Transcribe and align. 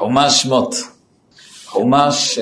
חומש 0.00 0.42
שמות. 0.42 0.74
חומש 1.66 2.38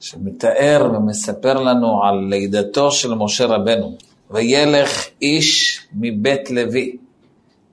שמתאר 0.00 0.90
ומספר 0.94 1.54
לנו 1.60 2.04
על 2.04 2.26
לידתו 2.30 2.90
של 2.90 3.14
משה 3.14 3.46
רבנו. 3.46 3.96
וילך 4.30 5.06
איש 5.22 5.80
מבית 5.92 6.50
לוי, 6.50 6.96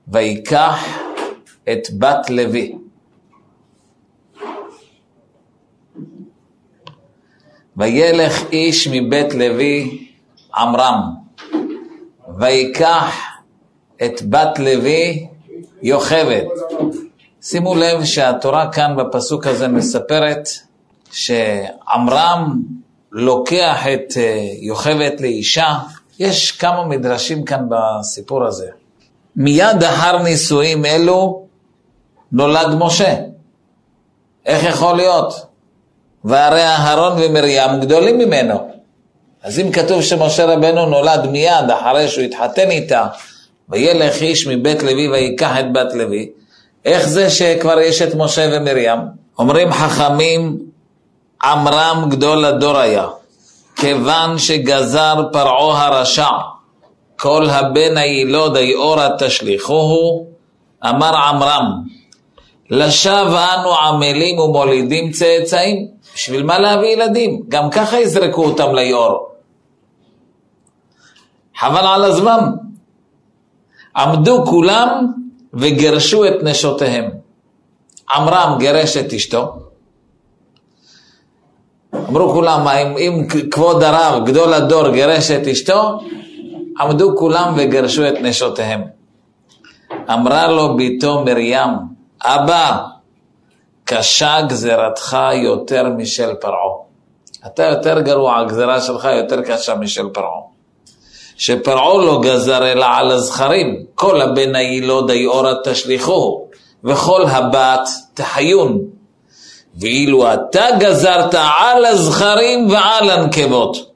ויקח 0.08 0.84
את 1.72 1.88
בת 1.98 2.30
לוי. 2.30 2.74
וילך 7.76 8.42
איש 8.52 8.88
מבית 8.88 9.34
לוי 9.34 10.06
עמרם, 10.56 11.00
ויקח 12.38 13.14
את 14.04 14.22
בת 14.22 14.58
לוי 14.58 15.26
יוכבד. 15.82 16.44
שימו 17.42 17.74
לב 17.74 18.04
שהתורה 18.04 18.72
כאן 18.72 18.96
בפסוק 18.96 19.46
הזה 19.46 19.68
מספרת 19.68 20.48
שעמרם 21.12 22.62
לוקח 23.12 23.86
את 23.94 24.16
אה, 24.16 24.46
יוכבד 24.60 25.10
לאישה. 25.20 25.74
יש 26.18 26.52
כמה 26.52 26.86
מדרשים 26.86 27.44
כאן 27.44 27.64
בסיפור 27.68 28.44
הזה. 28.44 28.68
מיד 29.36 29.82
אחר 29.82 30.22
נישואים 30.22 30.84
אלו 30.84 31.46
נולד 32.32 32.74
משה. 32.78 33.14
איך 34.46 34.64
יכול 34.64 34.96
להיות? 34.96 35.46
והרי 36.24 36.62
אהרון 36.62 37.12
ומרים 37.22 37.80
גדולים 37.80 38.18
ממנו. 38.18 38.70
אז 39.42 39.58
אם 39.58 39.72
כתוב 39.72 40.02
שמשה 40.02 40.44
רבנו 40.44 40.86
נולד 40.86 41.26
מיד 41.30 41.70
אחרי 41.80 42.08
שהוא 42.08 42.24
התחתן 42.24 42.70
איתה, 42.70 43.06
וילך 43.68 44.22
איש 44.22 44.46
מבית 44.46 44.82
לוי 44.82 45.08
ויקח 45.08 45.58
את 45.60 45.72
בת 45.72 45.94
לוי, 45.94 46.30
איך 46.84 47.08
זה 47.08 47.30
שכבר 47.30 47.78
יש 47.80 48.02
את 48.02 48.14
משה 48.14 48.50
ומרים? 48.52 48.98
אומרים 49.38 49.72
חכמים, 49.72 50.58
עמרם 51.44 52.06
גדול 52.10 52.44
הדור 52.44 52.78
היה, 52.78 53.06
כיוון 53.76 54.38
שגזר 54.38 55.14
פרעה 55.32 55.86
הרשע, 55.86 56.28
כל 57.16 57.46
הבן 57.50 57.96
הילוד 57.96 58.56
היאורה 58.56 59.08
תשליכוהו, 59.18 60.26
אמר 60.88 61.16
עמרם, 61.16 61.82
לשווא 62.70 63.46
אנו 63.54 63.74
עמלים 63.78 64.38
ומולידים 64.38 65.10
צאצאים, 65.10 65.88
בשביל 66.14 66.42
מה 66.42 66.58
להביא 66.58 66.88
ילדים? 66.88 67.42
גם 67.48 67.70
ככה 67.70 68.00
יזרקו 68.00 68.44
אותם 68.44 68.74
ליאור. 68.74 69.28
חבל 71.58 71.86
על 71.86 72.04
הזמן. 72.04 72.50
עמדו 73.96 74.44
כולם 74.46 75.12
וגרשו 75.54 76.24
את 76.24 76.42
נשותיהם. 76.42 77.10
עמרם 78.14 78.56
גירש 78.58 78.96
את 78.96 79.12
אשתו. 79.12 79.52
אמרו 81.94 82.32
כולם, 82.32 82.68
אם, 82.68 82.96
אם 82.96 83.26
כבוד 83.50 83.82
הרב, 83.82 84.26
גדול 84.26 84.52
הדור, 84.54 84.88
גירש 84.88 85.30
את 85.30 85.46
אשתו, 85.46 86.00
עמדו 86.80 87.16
כולם 87.16 87.54
וגרשו 87.56 88.08
את 88.08 88.14
נשותיהם. 88.22 88.82
אמרה 90.10 90.48
לו 90.48 90.76
בתו 90.76 91.24
מרים, 91.24 91.70
אבא, 92.24 92.78
קשה 93.84 94.42
גזירתך 94.48 95.16
יותר 95.34 95.88
משל 95.88 96.34
פרעה. 96.34 96.82
אתה 97.46 97.62
יותר 97.62 98.00
גרוע, 98.00 98.38
הגזירה 98.38 98.80
שלך 98.80 99.08
יותר 99.16 99.42
קשה 99.42 99.74
משל 99.74 100.08
פרעה. 100.08 100.51
שפרעה 101.36 102.04
לא 102.04 102.20
גזר 102.22 102.72
אלא 102.72 102.86
על 102.88 103.10
הזכרים, 103.10 103.84
כל 103.94 104.20
הבן 104.20 104.54
הילוד 104.54 105.10
היאורה 105.10 105.52
תשליכו, 105.64 106.46
וכל 106.84 107.26
הבת 107.26 107.88
תחיון. 108.14 108.78
ואילו 109.80 110.34
אתה 110.34 110.64
גזרת 110.78 111.34
על 111.34 111.84
הזכרים 111.84 112.70
ועל 112.70 113.10
הנקבות. 113.10 113.92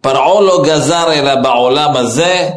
פרעה 0.00 0.40
לא 0.40 0.62
גזר 0.64 1.12
אלא 1.12 1.34
בעולם 1.34 1.96
הזה, 1.96 2.50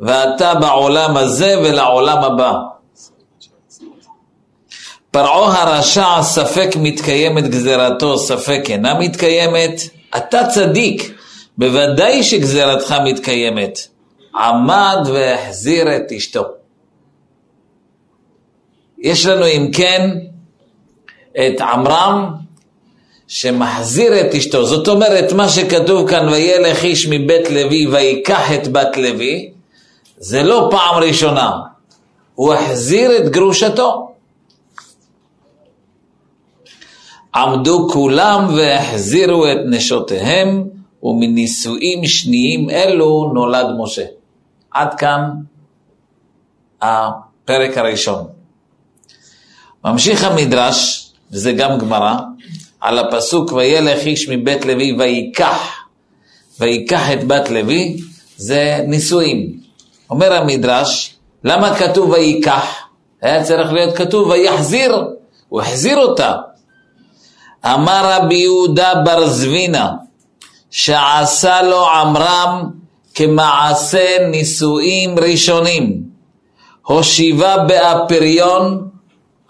ואתה 0.00 0.54
בעולם 0.54 1.16
הזה 1.16 1.58
ולעולם 1.58 2.24
הבא. 2.24 2.52
פרעה 5.10 5.62
הרשע 5.62 6.22
ספק 6.22 6.70
מתקיימת 6.76 7.48
גזירתו, 7.48 8.18
ספק 8.18 8.62
אינה 8.68 8.94
מתקיימת, 8.94 9.80
אתה 10.16 10.46
צדיק, 10.46 11.14
בוודאי 11.58 12.22
שגזירתך 12.22 12.94
מתקיימת. 13.04 13.78
עמד 14.34 15.08
והחזיר 15.12 15.96
את 15.96 16.12
אשתו. 16.16 16.44
יש 18.98 19.26
לנו 19.26 19.46
אם 19.46 19.70
כן 19.72 20.10
את 21.32 21.60
עמרם 21.60 22.30
שמחזיר 23.28 24.20
את 24.20 24.34
אשתו. 24.34 24.64
זאת 24.66 24.88
אומרת, 24.88 25.32
מה 25.32 25.48
שכתוב 25.48 26.10
כאן, 26.10 26.28
וילך 26.28 26.84
איש 26.84 27.06
מבית 27.10 27.50
לוי 27.50 27.86
ויקח 27.86 28.52
את 28.52 28.68
בת 28.68 28.96
לוי, 28.96 29.50
זה 30.18 30.42
לא 30.42 30.68
פעם 30.70 31.02
ראשונה. 31.02 31.52
הוא 32.34 32.54
החזיר 32.54 33.16
את 33.16 33.28
גרושתו. 33.28 34.10
עמדו 37.34 37.88
כולם 37.92 38.54
והחזירו 38.56 39.46
את 39.46 39.58
נשותיהם 39.66 40.73
ומנישואים 41.04 42.06
שניים 42.06 42.70
אלו 42.70 43.30
נולד 43.34 43.66
משה. 43.78 44.04
עד 44.70 44.94
כאן 44.94 45.30
הפרק 46.82 47.78
הראשון. 47.78 48.26
ממשיך 49.84 50.24
המדרש, 50.24 51.10
וזה 51.32 51.52
גם 51.52 51.78
גמרא, 51.78 52.14
על 52.80 52.98
הפסוק 52.98 53.52
וילך 53.52 54.06
איש 54.06 54.28
מבית 54.28 54.64
לוי 54.64 54.96
ויקח, 54.98 55.58
ויקח 56.60 57.12
את 57.12 57.24
בת 57.24 57.50
לוי, 57.50 57.96
זה 58.36 58.78
נישואים. 58.88 59.58
אומר 60.10 60.32
המדרש, 60.32 61.16
למה 61.44 61.74
כתוב 61.74 62.10
ויקח? 62.10 62.66
היה 63.22 63.44
צריך 63.44 63.72
להיות 63.72 63.96
כתוב 63.96 64.28
ויחזיר, 64.28 65.04
הוא 65.48 65.60
החזיר 65.60 65.96
אותה. 65.96 66.36
אמר 67.64 68.10
רבי 68.12 68.34
יהודה 68.34 68.92
בר 69.04 69.28
זבינה, 69.28 69.90
שעשה 70.74 71.62
לו 71.62 71.88
עמרם 71.88 72.70
כמעשה 73.14 74.28
נישואים 74.30 75.18
ראשונים. 75.18 76.02
הושיבה 76.86 77.56
באפריון, 77.58 78.88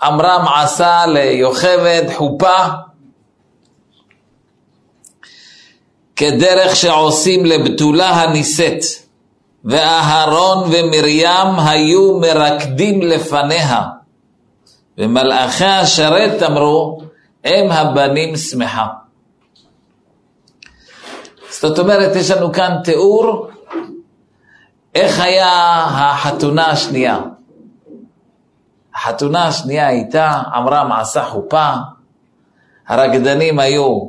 עמרם 0.03 0.45
עשה 0.55 1.07
ליוכבד 1.07 2.03
חופה, 2.15 2.57
כדרך 6.17 6.77
שעושים 6.77 7.47
לבתולה 7.47 8.09
הנישאת, 8.11 8.85
ואהרון 9.65 10.71
ומרים 10.73 11.59
היו 11.67 12.19
מרקדים 12.21 13.03
לפניה, 13.03 13.83
ומלאכי 14.99 15.65
השרת 15.65 16.43
אמרו, 16.43 17.01
הם 17.45 17.71
הבנים 17.71 18.37
שמחה. 18.37 19.04
זאת 21.61 21.79
אומרת, 21.79 22.17
יש 22.17 22.31
לנו 22.31 22.53
כאן 22.53 22.77
תיאור 22.85 23.49
איך 24.95 25.21
היה 25.21 25.85
החתונה 25.89 26.67
השנייה. 26.67 27.19
החתונה 28.95 29.47
השנייה 29.47 29.87
הייתה, 29.87 30.43
עמרם 30.55 30.93
עשה 30.93 31.25
חופה, 31.25 31.73
הרקדנים 32.89 33.59
היו 33.59 34.07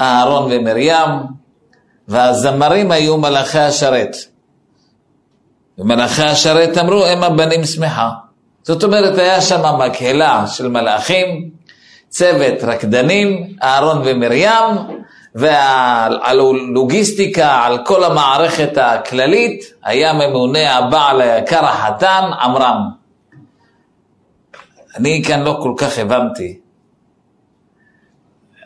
אהרון 0.00 0.52
ומרים, 0.52 1.10
והזמרים 2.08 2.90
היו 2.90 3.16
מלאכי 3.16 3.58
השרת. 3.58 4.16
ומלאכי 5.78 6.22
השרת 6.22 6.78
אמרו, 6.78 7.04
הם 7.04 7.24
הבנים 7.24 7.64
שמחה. 7.64 8.10
זאת 8.62 8.84
אומרת, 8.84 9.18
היה 9.18 9.40
שם 9.40 9.62
מקהלה 9.78 10.46
של 10.46 10.68
מלאכים, 10.68 11.50
צוות 12.08 12.62
רקדנים, 12.62 13.56
אהרון 13.62 14.02
ומרים, 14.04 14.64
ועל 15.34 16.18
הלוגיסטיקה, 16.22 17.64
על 17.64 17.84
כל 17.84 18.04
המערכת 18.04 18.72
הכללית, 18.76 19.64
היה 19.84 20.12
ממונה 20.12 20.76
הבעל 20.76 21.20
היקר 21.20 21.64
החתן, 21.64 22.30
עמרם. 22.40 22.90
אני 24.96 25.22
כאן 25.26 25.40
לא 25.40 25.58
כל 25.62 25.74
כך 25.76 25.98
הבנתי. 25.98 26.58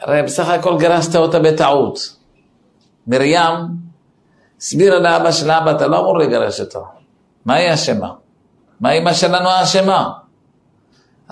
הרי 0.01 0.23
בסך 0.23 0.49
הכל 0.49 0.79
גרשת 0.79 1.17
אותה 1.17 1.39
בטעות. 1.39 2.17
מרים 3.07 3.83
הסבירה 4.61 4.99
לאבא 4.99 5.33
של 5.33 5.51
אבא, 5.51 5.71
אתה 5.71 5.87
לא 5.87 6.01
אמור 6.01 6.19
לגרש 6.19 6.61
אותו. 6.61 6.85
מה 7.45 7.55
היא 7.55 7.75
אשמה? 7.75 8.13
מה 8.81 8.93
אמא 8.93 9.13
שלנו 9.13 9.49
האשמה? 9.49 10.11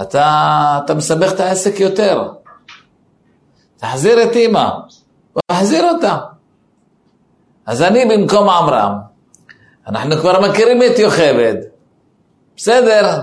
אתה, 0.02 0.78
אתה 0.84 0.94
מסבך 0.94 1.32
את 1.32 1.40
העסק 1.40 1.80
יותר. 1.80 2.32
תחזיר 3.76 4.22
את 4.22 4.36
אמא. 4.36 4.70
להחזיר 5.60 5.84
אותה. 5.84 6.16
אז 7.66 7.82
אני 7.82 8.04
במקום 8.04 8.48
עמרם, 8.48 8.92
אנחנו 9.86 10.16
כבר 10.16 10.48
מכירים 10.48 10.82
את 10.82 10.98
יוכבד, 10.98 11.54
בסדר, 12.56 13.20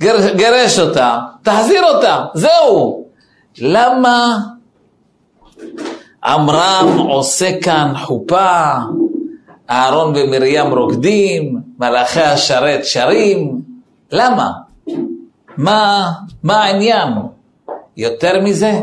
גר, 0.00 0.34
גרש 0.34 0.78
אותה, 0.78 1.18
תחזיר 1.42 1.84
אותה, 1.84 2.24
זהו. 2.34 3.04
למה 3.58 4.38
עמרם 6.24 6.98
עושה 6.98 7.60
כאן 7.60 7.92
חופה, 8.04 8.74
אהרון 9.70 10.14
ומרים 10.16 10.74
רוקדים, 10.74 11.60
מלאכי 11.78 12.20
השרת 12.20 12.84
שרים? 12.84 13.60
למה? 14.12 14.50
מה, 15.56 16.12
מה 16.42 16.64
העניין? 16.64 17.08
יותר 17.96 18.40
מזה, 18.44 18.80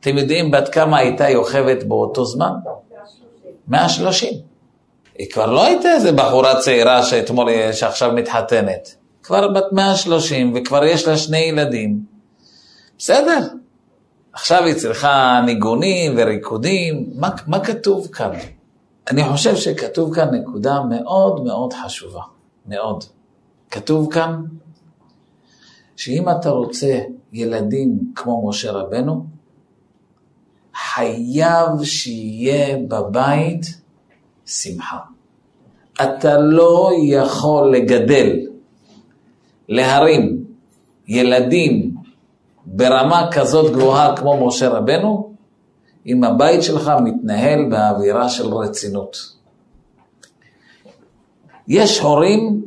אתם 0.00 0.18
יודעים 0.18 0.50
בת 0.50 0.68
כמה 0.68 0.98
הייתה 0.98 1.28
יוכבת 1.28 1.84
באותו 1.84 2.24
זמן? 2.24 2.52
130. 3.68 4.32
היא 5.18 5.30
כבר 5.30 5.46
לא 5.52 5.64
הייתה 5.64 5.88
איזה 5.92 6.12
בחורה 6.12 6.60
צעירה 6.60 7.02
שאתמול, 7.02 7.72
שעכשיו 7.72 8.12
מתחתנת. 8.12 8.94
כבר 9.22 9.48
בת 9.48 9.72
130 9.72 10.52
וכבר 10.56 10.84
יש 10.84 11.08
לה 11.08 11.16
שני 11.16 11.38
ילדים. 11.38 12.00
בסדר. 12.98 13.38
עכשיו 14.32 14.64
היא 14.64 14.74
צריכה 14.74 15.40
ניגונים 15.46 16.14
וריקודים. 16.16 17.10
מה, 17.14 17.30
מה 17.46 17.64
כתוב 17.64 18.06
כאן? 18.12 18.30
אני 19.10 19.24
חושב 19.24 19.56
שכתוב 19.56 20.14
כאן 20.14 20.34
נקודה 20.34 20.80
מאוד 20.90 21.44
מאוד 21.44 21.72
חשובה. 21.72 22.22
מאוד. 22.66 23.04
כתוב 23.70 24.12
כאן 24.12 24.42
שאם 25.96 26.28
אתה 26.28 26.50
רוצה 26.50 26.98
ילדים 27.32 27.98
כמו 28.14 28.48
משה 28.48 28.72
רבנו, 28.72 29.24
חייב 30.84 31.84
שיהיה 31.84 32.76
בבית 32.88 33.66
שמחה. 34.46 34.98
אתה 36.02 36.38
לא 36.38 36.90
יכול 37.02 37.72
לגדל, 37.76 38.36
להרים 39.68 40.44
ילדים 41.08 41.94
ברמה 42.66 43.28
כזאת 43.32 43.72
גבוהה 43.72 44.16
כמו 44.16 44.46
משה 44.46 44.68
רבנו, 44.68 45.32
אם 46.06 46.24
הבית 46.24 46.62
שלך 46.62 46.92
מתנהל 47.04 47.70
באווירה 47.70 48.28
של 48.28 48.54
רצינות. 48.54 49.16
יש 51.68 51.98
הורים 51.98 52.62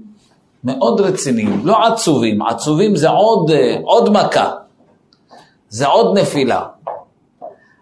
מאוד 0.63 1.02
רציניים, 1.02 1.62
לא 1.63 1.88
עצובים, 1.88 2.42
עצובים 2.42 2.96
זה 2.96 3.10
עוד, 3.10 3.52
עוד 3.84 4.10
מכה, 4.10 4.52
זה 5.69 5.88
עוד 5.88 6.18
נפילה. 6.18 6.66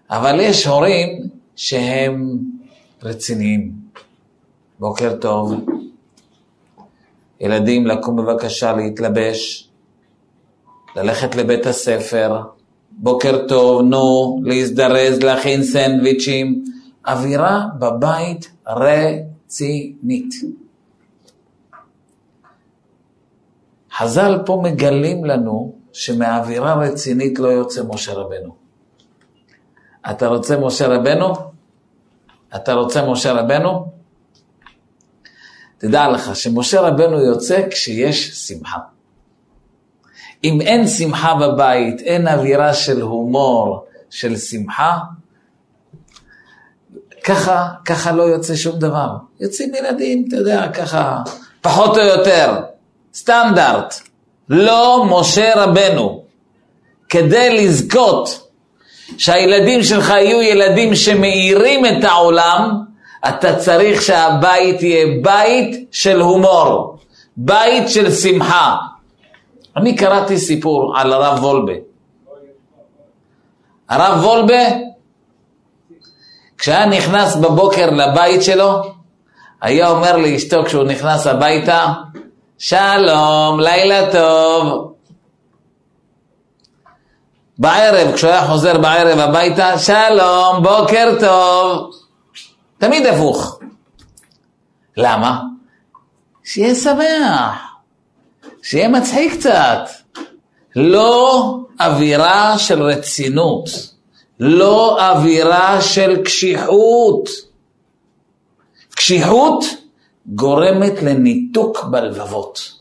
אבל 0.10 0.40
יש 0.40 0.68
הורים 0.68 1.30
שהם 1.56 2.38
רציניים. 3.04 3.72
בוקר 4.80 5.16
טוב, 5.22 5.66
ילדים 7.40 7.88
לקום 7.88 8.16
בבקשה 8.16 8.74
להתלבש, 8.74 9.70
ללכת 10.96 11.36
לבית 11.36 11.66
הספר, 11.66 12.42
בוקר 12.92 13.48
טוב, 13.48 13.82
נו, 13.82 14.40
להזדרז, 14.44 15.24
להכין 15.24 15.64
סנדוויצ'ים. 15.64 16.64
אווירה 17.08 17.66
בבית 17.80 18.52
רצינית. 18.68 20.34
חז"ל 23.98 24.38
פה 24.46 24.62
מגלים 24.64 25.26
לנו 25.26 25.74
שמאווירה 25.94 26.74
רצינית 26.74 27.40
לא 27.40 27.48
יוצא 27.48 27.84
משה 27.94 28.14
רבנו. 28.14 28.59
אתה 30.12 30.28
רוצה 30.28 30.58
משה 30.58 30.88
רבנו? 30.88 31.34
אתה 32.56 32.74
רוצה 32.74 33.06
משה 33.06 33.34
רבנו? 33.34 33.92
תדע 35.78 36.08
לך 36.08 36.36
שמשה 36.36 36.82
רבנו 36.82 37.20
יוצא 37.20 37.70
כשיש 37.70 38.30
שמחה. 38.48 38.78
אם 40.44 40.62
אין 40.62 40.88
שמחה 40.88 41.36
בבית, 41.36 42.02
אין 42.02 42.28
אווירה 42.28 42.74
של 42.74 43.02
הומור, 43.02 43.86
של 44.10 44.38
שמחה, 44.38 44.98
ככה, 47.24 47.68
ככה 47.86 48.12
לא 48.12 48.24
יוצא 48.24 48.56
שום 48.56 48.80
דבר. 48.80 49.10
יוצאים 49.40 49.76
ילדים, 49.76 50.26
אתה 50.28 50.36
יודע, 50.36 50.72
ככה, 50.72 51.22
פחות 51.62 51.98
או 51.98 52.02
יותר, 52.02 52.62
סטנדרט. 53.14 53.96
לא 54.50 55.06
משה 55.10 55.64
רבנו. 55.64 56.24
כדי 57.10 57.64
לזכות 57.64 58.49
שהילדים 59.18 59.84
שלך 59.84 60.10
יהיו 60.10 60.42
ילדים 60.42 60.96
שמאירים 60.96 61.86
את 61.86 62.04
העולם, 62.04 62.82
אתה 63.30 63.56
צריך 63.56 64.02
שהבית 64.02 64.84
יהיה 64.84 65.06
בית 65.22 65.88
של 65.92 66.22
הומור, 66.22 66.98
בית 67.38 67.90
של 67.90 68.12
שמחה. 68.12 68.76
אני 69.78 69.96
קראתי 69.96 70.38
סיפור 70.38 70.94
על 70.98 71.14
הרב 71.14 71.44
וולבה. 71.44 71.74
הרב 73.90 74.26
וולבה, 74.26 74.64
כשהיה 76.58 76.86
נכנס 76.86 77.36
בבוקר 77.36 77.90
לבית 77.90 78.44
שלו, 78.44 78.82
היה 79.62 79.90
אומר 79.90 80.18
לאשתו 80.18 80.64
כשהוא 80.66 80.84
נכנס 80.84 81.28
הביתה, 81.28 81.88
שלום, 82.58 83.60
לילה 83.60 84.12
טוב. 84.12 84.94
בערב, 87.60 88.16
כשהוא 88.16 88.32
היה 88.32 88.48
חוזר 88.48 88.78
בערב 88.78 89.20
הביתה, 89.20 89.80
שלום, 89.80 90.64
בוקר 90.64 91.16
טוב. 91.20 91.92
תמיד 92.78 93.06
הפוך. 93.06 93.60
למה? 94.98 95.42
שיהיה 96.44 96.76
שמח, 96.76 97.62
שיהיה 98.64 98.88
מצחיק 98.88 99.34
קצת. 99.34 99.90
לא 100.76 101.58
אווירה 101.80 102.58
של 102.58 102.82
רצינות, 102.82 103.70
לא 104.40 105.10
אווירה 105.10 105.82
של 105.82 106.24
קשיחות. 106.24 107.30
קשיחות 108.96 109.64
גורמת 110.26 111.02
לניתוק 111.02 111.84
בלבבות. 111.84 112.74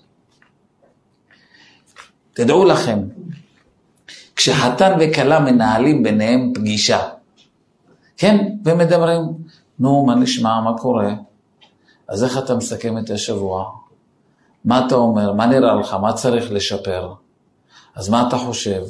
תדעו 2.35 2.65
לכם, 2.65 2.99
כשחתן 4.39 4.97
וכלה 5.01 5.41
מנהלים 5.41 6.03
ביניהם 6.03 6.53
פגישה, 6.55 7.09
כן, 8.17 8.49
ומדברים, 8.65 9.21
נו, 9.79 10.07
מה 10.07 10.15
נשמע, 10.15 10.61
מה 10.61 10.79
קורה? 10.79 11.11
אז 12.09 12.25
איך 12.25 12.39
אתה 12.39 12.55
מסכם 12.55 12.99
את 12.99 13.11
השבוע? 13.11 13.71
מה 14.65 14.87
אתה 14.87 14.95
אומר? 14.95 15.33
מה 15.33 15.47
נראה 15.47 15.75
לך? 15.75 15.95
מה 15.95 16.13
צריך 16.13 16.53
לשפר? 16.53 17.13
אז 17.95 18.09
מה 18.09 18.29
אתה 18.29 18.39
חושב? 18.39 18.83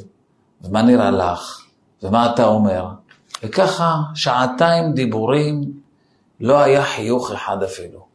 ומה 0.62 0.82
נראה 0.82 1.10
לך? 1.10 1.60
ומה 2.02 2.32
אתה 2.32 2.44
אומר? 2.44 2.86
וככה, 3.42 3.96
שעתיים 4.14 4.92
דיבורים, 4.92 5.60
לא 6.40 6.58
היה 6.58 6.84
חיוך 6.84 7.32
אחד 7.32 7.62
אפילו. 7.62 8.06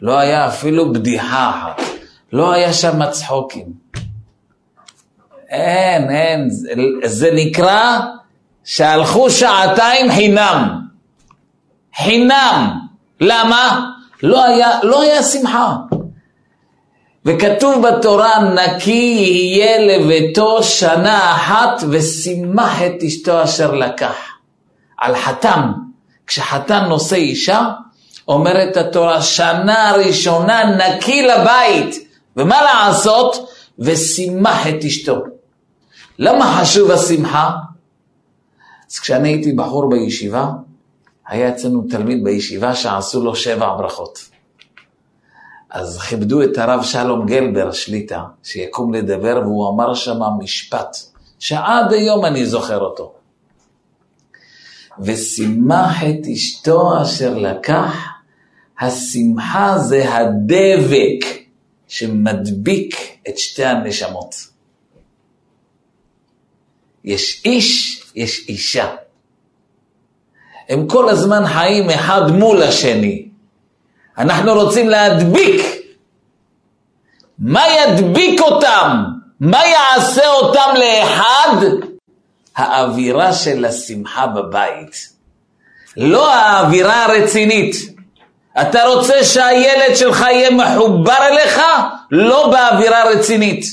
לא 0.00 0.18
היה 0.18 0.48
אפילו 0.48 0.92
בדיחה 0.92 1.50
אחת. 1.50 1.82
לא 2.32 2.52
היה 2.52 2.72
שם 2.72 3.10
צחוקים. 3.10 3.72
אין, 5.48 6.10
אין, 6.10 6.50
זה, 6.50 6.72
זה 7.04 7.30
נקרא 7.32 8.00
שהלכו 8.64 9.30
שעתיים 9.30 10.12
חינם. 10.12 10.80
חינם. 11.96 12.78
למה? 13.20 13.90
לא 14.22 14.44
היה, 14.44 14.70
לא 14.82 15.02
היה 15.02 15.22
שמחה. 15.22 15.76
וכתוב 17.24 17.88
בתורה, 17.88 18.38
נקי 18.54 19.18
יהיה 19.20 19.78
לביתו 19.78 20.62
שנה 20.62 21.34
אחת 21.34 21.82
ושימח 21.90 22.82
את 22.82 23.02
אשתו 23.06 23.44
אשר 23.44 23.74
לקח. 23.74 24.14
על 24.98 25.16
חתם, 25.16 25.72
כשחתן 26.26 26.84
נושא 26.84 27.16
אישה, 27.16 27.60
אומרת 28.28 28.76
התורה, 28.76 29.22
שנה 29.22 29.92
ראשונה 29.96 30.64
נקי 30.64 31.22
לבית, 31.22 32.08
ומה 32.36 32.62
לעשות? 32.62 33.50
ושימח 33.78 34.66
את 34.66 34.84
אשתו. 34.84 35.35
למה 36.18 36.60
חשוב 36.60 36.90
השמחה? 36.90 37.50
אז 38.90 38.98
כשאני 38.98 39.28
הייתי 39.28 39.52
בחור 39.52 39.90
בישיבה, 39.90 40.50
היה 41.28 41.48
אצלנו 41.48 41.82
תלמיד 41.90 42.24
בישיבה 42.24 42.74
שעשו 42.74 43.24
לו 43.24 43.36
שבע 43.36 43.76
ברכות. 43.76 44.18
אז 45.70 46.00
כיבדו 46.00 46.42
את 46.42 46.58
הרב 46.58 46.84
שלום 46.84 47.26
גלבר 47.26 47.72
שליטה, 47.72 48.24
שיקום 48.42 48.94
לדבר, 48.94 49.40
והוא 49.42 49.70
אמר 49.70 49.94
שם 49.94 50.20
משפט, 50.38 50.96
שעד 51.38 51.92
היום 51.92 52.24
אני 52.24 52.46
זוכר 52.46 52.80
אותו. 52.80 53.12
ושימח 54.98 56.02
את 56.02 56.26
אשתו 56.32 57.02
אשר 57.02 57.38
לקח, 57.38 57.94
השמחה 58.80 59.78
זה 59.78 60.14
הדבק 60.14 61.24
שמדביק 61.88 62.96
את 63.28 63.38
שתי 63.38 63.64
הנשמות. 63.64 64.55
יש 67.06 67.42
איש, 67.44 68.00
יש 68.14 68.48
אישה. 68.48 68.94
הם 70.68 70.86
כל 70.88 71.08
הזמן 71.08 71.46
חיים 71.46 71.90
אחד 71.90 72.30
מול 72.30 72.62
השני. 72.62 73.28
אנחנו 74.18 74.52
רוצים 74.54 74.88
להדביק. 74.88 75.62
מה 77.38 77.62
ידביק 77.68 78.40
אותם? 78.40 79.04
מה 79.40 79.66
יעשה 79.66 80.28
אותם 80.28 80.74
לאחד? 80.74 81.56
האווירה 82.56 83.32
של 83.32 83.64
השמחה 83.64 84.26
בבית. 84.26 85.08
לא 85.96 86.34
האווירה 86.34 87.04
הרצינית. 87.04 87.76
אתה 88.60 88.84
רוצה 88.84 89.24
שהילד 89.24 89.96
שלך 89.96 90.20
יהיה 90.20 90.50
מחובר 90.50 91.18
אליך? 91.20 91.60
לא 92.10 92.50
באווירה 92.50 93.04
רצינית. 93.04 93.64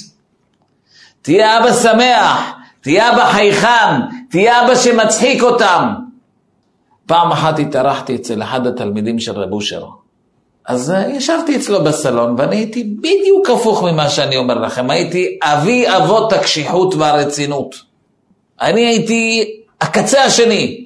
תהיה 1.22 1.58
אבא 1.58 1.74
שמח, 1.74 2.53
תהיה 2.84 3.14
אבא 3.14 3.32
חייכן, 3.32 4.02
תהיה 4.30 4.66
אבא 4.66 4.76
שמצחיק 4.76 5.44
אותם. 5.44 5.94
פעם 7.06 7.32
אחת 7.32 7.60
התארחתי 7.60 8.16
אצל 8.16 8.44
אחד 8.44 8.68
התלמידים 8.68 9.20
של 9.20 9.32
רב 9.32 9.54
אושר. 9.54 9.86
אז 10.66 10.92
אה, 10.92 11.10
ישבתי 11.10 11.56
אצלו 11.56 11.84
בסלון 11.84 12.36
ואני 12.38 12.56
הייתי 12.56 12.84
בדיוק 12.84 13.50
הפוך 13.50 13.84
ממה 13.84 14.10
שאני 14.10 14.38
אומר 14.38 14.54
לכם. 14.54 14.90
הייתי 14.90 15.38
אבי 15.44 15.86
אבות 15.98 16.34
הקשיחות 16.34 16.96
והרצינות. 16.96 17.76
אני 18.62 18.86
הייתי 18.86 19.52
הקצה 19.82 20.24
השני. 20.24 20.86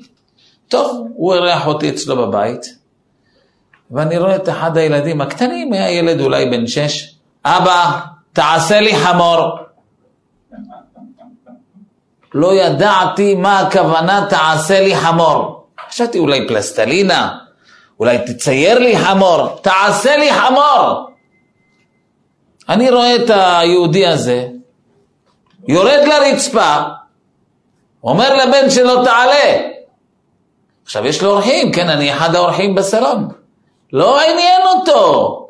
טוב, 0.67 1.07
הוא 1.15 1.33
אירח 1.33 1.67
אותי 1.67 1.89
אצלו 1.89 2.27
בבית, 2.27 2.65
ואני 3.91 4.17
רואה 4.17 4.35
את 4.35 4.49
אחד 4.49 4.77
הילדים 4.77 5.21
הקטנים, 5.21 5.73
היה 5.73 5.91
ילד 5.91 6.21
אולי 6.21 6.45
בן 6.49 6.67
שש, 6.67 7.15
אבא, 7.45 7.99
תעשה 8.33 8.79
לי 8.79 8.95
חמור. 8.95 9.66
לא 12.33 12.53
ידעתי 12.53 13.35
מה 13.35 13.59
הכוונה 13.59 14.25
תעשה 14.29 14.79
לי 14.79 14.95
חמור. 14.95 15.67
חשבתי 15.89 16.19
אולי 16.19 16.47
פלסטלינה, 16.47 17.37
אולי 17.99 18.17
תצייר 18.17 18.79
לי 18.79 18.97
חמור, 18.97 19.47
תעשה 19.61 20.17
לי 20.17 20.33
חמור. 20.33 21.09
אני 22.69 22.91
רואה 22.91 23.15
את 23.15 23.29
היהודי 23.29 24.07
הזה, 24.07 24.47
יורד 25.67 25.99
לרצפה, 26.07 26.75
אומר 28.03 28.45
לבן 28.45 28.69
שלו 28.69 29.03
תעלה. 29.03 29.57
עכשיו 30.83 31.05
יש 31.05 31.23
לו 31.23 31.29
אורחים, 31.29 31.71
כן, 31.71 31.89
אני 31.89 32.13
אחד 32.13 32.35
האורחים 32.35 32.75
בסלון. 32.75 33.27
לא 33.93 34.21
עניין 34.21 34.61
אותו. 34.75 35.46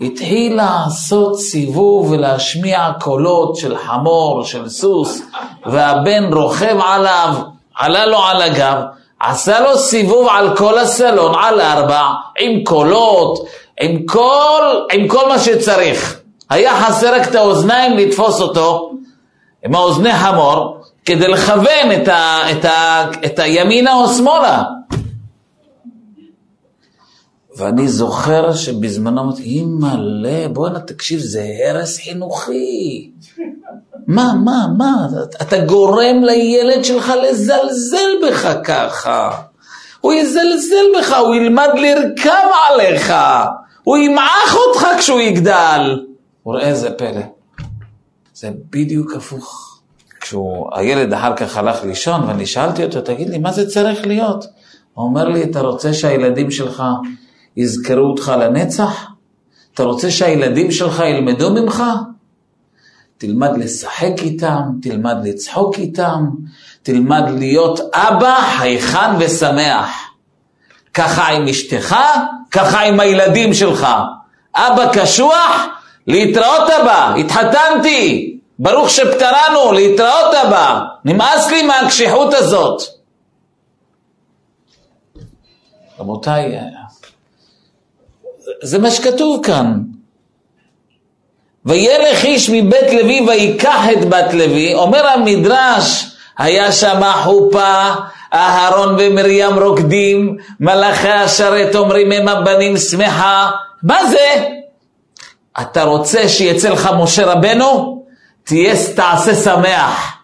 התחיל 0.00 0.56
לעשות 0.56 1.40
סיבוב 1.40 2.10
ולהשמיע 2.10 2.90
קולות 3.00 3.56
של 3.56 3.76
חמור, 3.76 4.44
של 4.44 4.68
סוס, 4.68 5.22
והבן 5.66 6.32
רוכב 6.32 6.76
עליו, 6.84 7.34
עלה 7.78 8.06
לו 8.06 8.18
על 8.18 8.42
הגב, 8.42 8.82
עשה 9.20 9.60
לו 9.60 9.78
סיבוב 9.78 10.28
על 10.30 10.56
כל 10.56 10.78
הסלון, 10.78 11.34
על 11.42 11.60
ארבע, 11.60 12.02
עם 12.38 12.64
קולות, 12.64 13.48
עם 13.80 14.06
כל, 14.06 14.62
עם 14.92 15.08
כל 15.08 15.28
מה 15.28 15.38
שצריך. 15.38 16.20
היה 16.50 16.80
חסר 16.80 17.14
רק 17.14 17.28
את 17.28 17.34
האוזניים 17.34 17.96
לתפוס 17.96 18.40
אותו, 18.40 18.92
עם 19.64 19.74
האוזני 19.74 20.14
חמור, 20.14 20.76
כדי 21.04 21.28
לכוון 21.28 21.92
את, 21.96 22.08
ה, 22.08 22.40
את, 22.50 22.64
ה, 22.64 23.04
את 23.24 23.38
הימינה 23.38 23.94
או 23.94 24.08
שמאלה. 24.08 24.62
ואני 27.58 27.88
זוכר 27.88 28.52
שבזמנו 28.52 29.20
אמרתי, 29.20 29.42
אימא'לה, 29.42 30.48
בואנה 30.52 30.80
תקשיב, 30.80 31.20
זה 31.20 31.44
הרס 31.68 31.98
חינוכי. 31.98 33.10
מה, 34.06 34.32
מה, 34.44 34.66
מה, 34.78 35.06
אתה 35.42 35.64
גורם 35.64 36.22
לילד 36.22 36.84
שלך 36.84 37.12
לזלזל 37.22 38.08
בך 38.26 38.48
ככה. 38.64 39.30
הוא 40.00 40.12
יזלזל 40.12 40.84
בך, 40.98 41.12
הוא 41.12 41.34
ילמד 41.34 41.68
לרכב 41.74 42.48
עליך, 42.68 43.14
הוא 43.84 43.96
ימעך 43.96 44.56
אותך 44.56 44.86
כשהוא 44.98 45.20
יגדל. 45.20 46.00
וראה 46.46 46.68
איזה 46.68 46.90
פלא, 46.90 47.22
זה 48.34 48.50
בדיוק 48.70 49.12
הפוך. 49.16 49.78
כשהילד 50.20 51.12
אחר 51.12 51.36
כך 51.36 51.56
הלך 51.56 51.84
לישון 51.84 52.24
ואני 52.24 52.46
שאלתי 52.46 52.84
אותו, 52.84 53.00
תגיד 53.00 53.30
לי, 53.30 53.38
מה 53.38 53.52
זה 53.52 53.70
צריך 53.70 54.06
להיות? 54.06 54.44
הוא 54.94 55.04
אומר 55.04 55.28
לי, 55.28 55.44
אתה 55.44 55.60
רוצה 55.60 55.94
שהילדים 55.94 56.50
שלך 56.50 56.82
יזכרו 57.58 58.10
אותך 58.10 58.32
לנצח? 58.40 59.06
אתה 59.74 59.82
רוצה 59.82 60.10
שהילדים 60.10 60.70
שלך 60.70 61.02
ילמדו 61.06 61.50
ממך? 61.50 61.82
תלמד 63.18 63.50
לשחק 63.56 64.12
איתם, 64.18 64.62
תלמד 64.82 65.16
לצחוק 65.24 65.78
איתם, 65.78 66.24
תלמד 66.82 67.22
להיות 67.30 67.80
אבא 67.94 68.40
חייכן 68.58 69.10
ושמח. 69.18 69.90
ככה 70.94 71.28
עם 71.28 71.48
אשתך, 71.48 71.96
ככה 72.50 72.80
עם 72.80 73.00
הילדים 73.00 73.54
שלך. 73.54 73.86
אבא 74.54 74.92
קשוח, 74.92 75.66
להתראות 76.06 76.70
אבא, 76.70 77.14
התחתנתי, 77.14 78.38
ברוך 78.58 78.90
שפטרנו, 78.90 79.72
להתראות 79.72 80.34
אבא, 80.46 80.84
נמאס 81.04 81.50
לי 81.50 81.62
מהקשיחות 81.62 82.34
הזאת. 82.34 82.82
רבותיי, 85.98 86.58
זה 88.62 88.78
מה 88.78 88.90
שכתוב 88.90 89.40
כאן. 89.44 89.80
וילך 91.66 92.24
איש 92.24 92.50
מבית 92.50 92.92
לוי 92.92 93.20
ויקח 93.28 93.80
את 93.92 94.04
בת 94.04 94.34
לוי, 94.34 94.74
אומר 94.74 95.06
המדרש, 95.06 96.06
היה 96.38 96.72
שם 96.72 97.00
חופה, 97.22 97.84
אהרון 98.34 98.96
ומרים 98.98 99.58
רוקדים, 99.58 100.36
מלאכי 100.60 101.08
השרת 101.08 101.74
אומרים 101.74 102.12
הם 102.12 102.28
הבנים 102.28 102.76
שמחה. 102.76 103.50
מה 103.82 104.06
זה? 104.06 104.44
אתה 105.60 105.82
רוצה 105.82 106.28
שיצא 106.28 106.68
לך 106.68 106.90
משה 106.98 107.32
רבנו? 107.32 108.02
תהיה, 108.44 108.74
תעשה 108.94 109.34
שמח. 109.34 110.14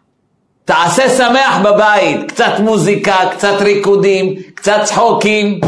תעשה 0.65 1.09
שמח 1.09 1.59
בבית, 1.65 2.33
קצת 2.33 2.53
מוזיקה, 2.59 3.17
קצת 3.31 3.55
ריקודים, 3.61 4.35
קצת 4.55 4.81
צחוקים. 4.85 5.61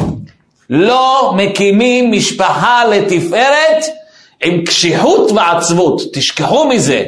לא 0.71 1.35
מקימים 1.37 2.13
משפחה 2.13 2.85
לתפארת 2.85 3.85
עם 4.45 4.65
קשיחות 4.65 5.33
ועצבות, 5.33 6.03
תשכחו 6.13 6.69
מזה. 6.69 7.05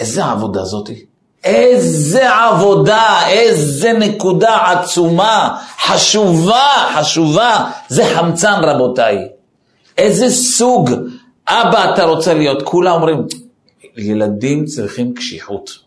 איזה 0.00 0.24
עבודה 0.24 0.64
זאתי? 0.64 1.04
איזה 1.44 2.34
עבודה, 2.34 3.28
איזה 3.28 3.92
נקודה 3.92 4.56
עצומה, 4.56 5.58
חשובה, 5.78 6.90
חשובה, 6.94 7.70
זה 7.88 8.04
חמצן 8.14 8.60
רבותיי. 8.62 9.28
איזה 9.98 10.30
סוג 10.30 10.90
אבא 11.48 11.94
אתה 11.94 12.04
רוצה 12.04 12.34
להיות? 12.34 12.62
כולם 12.62 12.92
אומרים, 12.94 13.26
ילדים 13.96 14.64
צריכים 14.64 15.14
קשיחות. 15.14 15.78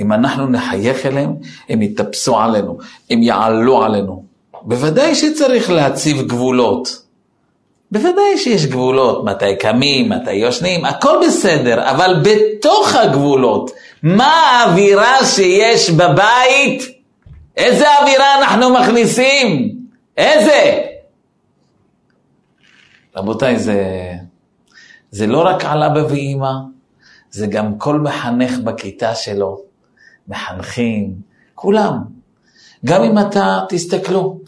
אם 0.00 0.12
אנחנו 0.12 0.46
נחייך 0.46 1.06
אליהם, 1.06 1.34
הם 1.68 1.82
יתאפסו 1.82 2.38
עלינו, 2.38 2.78
הם 3.10 3.22
יעלו 3.22 3.84
עלינו. 3.84 4.24
בוודאי 4.62 5.14
שצריך 5.14 5.70
להציב 5.70 6.22
גבולות. 6.22 7.02
בוודאי 7.90 8.38
שיש 8.38 8.66
גבולות, 8.66 9.24
מתי 9.24 9.56
קמים, 9.56 10.08
מתי 10.08 10.32
יושנים, 10.32 10.84
הכל 10.84 11.20
בסדר, 11.26 11.90
אבל 11.90 12.22
בתוך 12.22 12.94
הגבולות, 12.94 13.70
מה 14.02 14.32
האווירה 14.32 15.24
שיש 15.24 15.90
בבית? 15.90 16.82
איזה 17.56 17.98
אווירה 17.98 18.38
אנחנו 18.38 18.70
מכניסים? 18.70 19.76
איזה? 20.16 20.80
רבותיי, 23.16 23.58
זה, 23.58 24.12
זה 25.10 25.26
לא 25.26 25.46
רק 25.46 25.64
על 25.64 25.82
אבא 25.82 26.00
ואימא, 26.08 26.52
זה 27.30 27.46
גם 27.46 27.78
כל 27.78 28.00
מחנך 28.00 28.58
בכיתה 28.58 29.14
שלו, 29.14 29.65
מחנכים, 30.28 31.14
כולם. 31.54 31.98
גם 32.84 33.02
אם 33.02 33.18
אתה, 33.18 33.60
תסתכלו, 33.68 34.38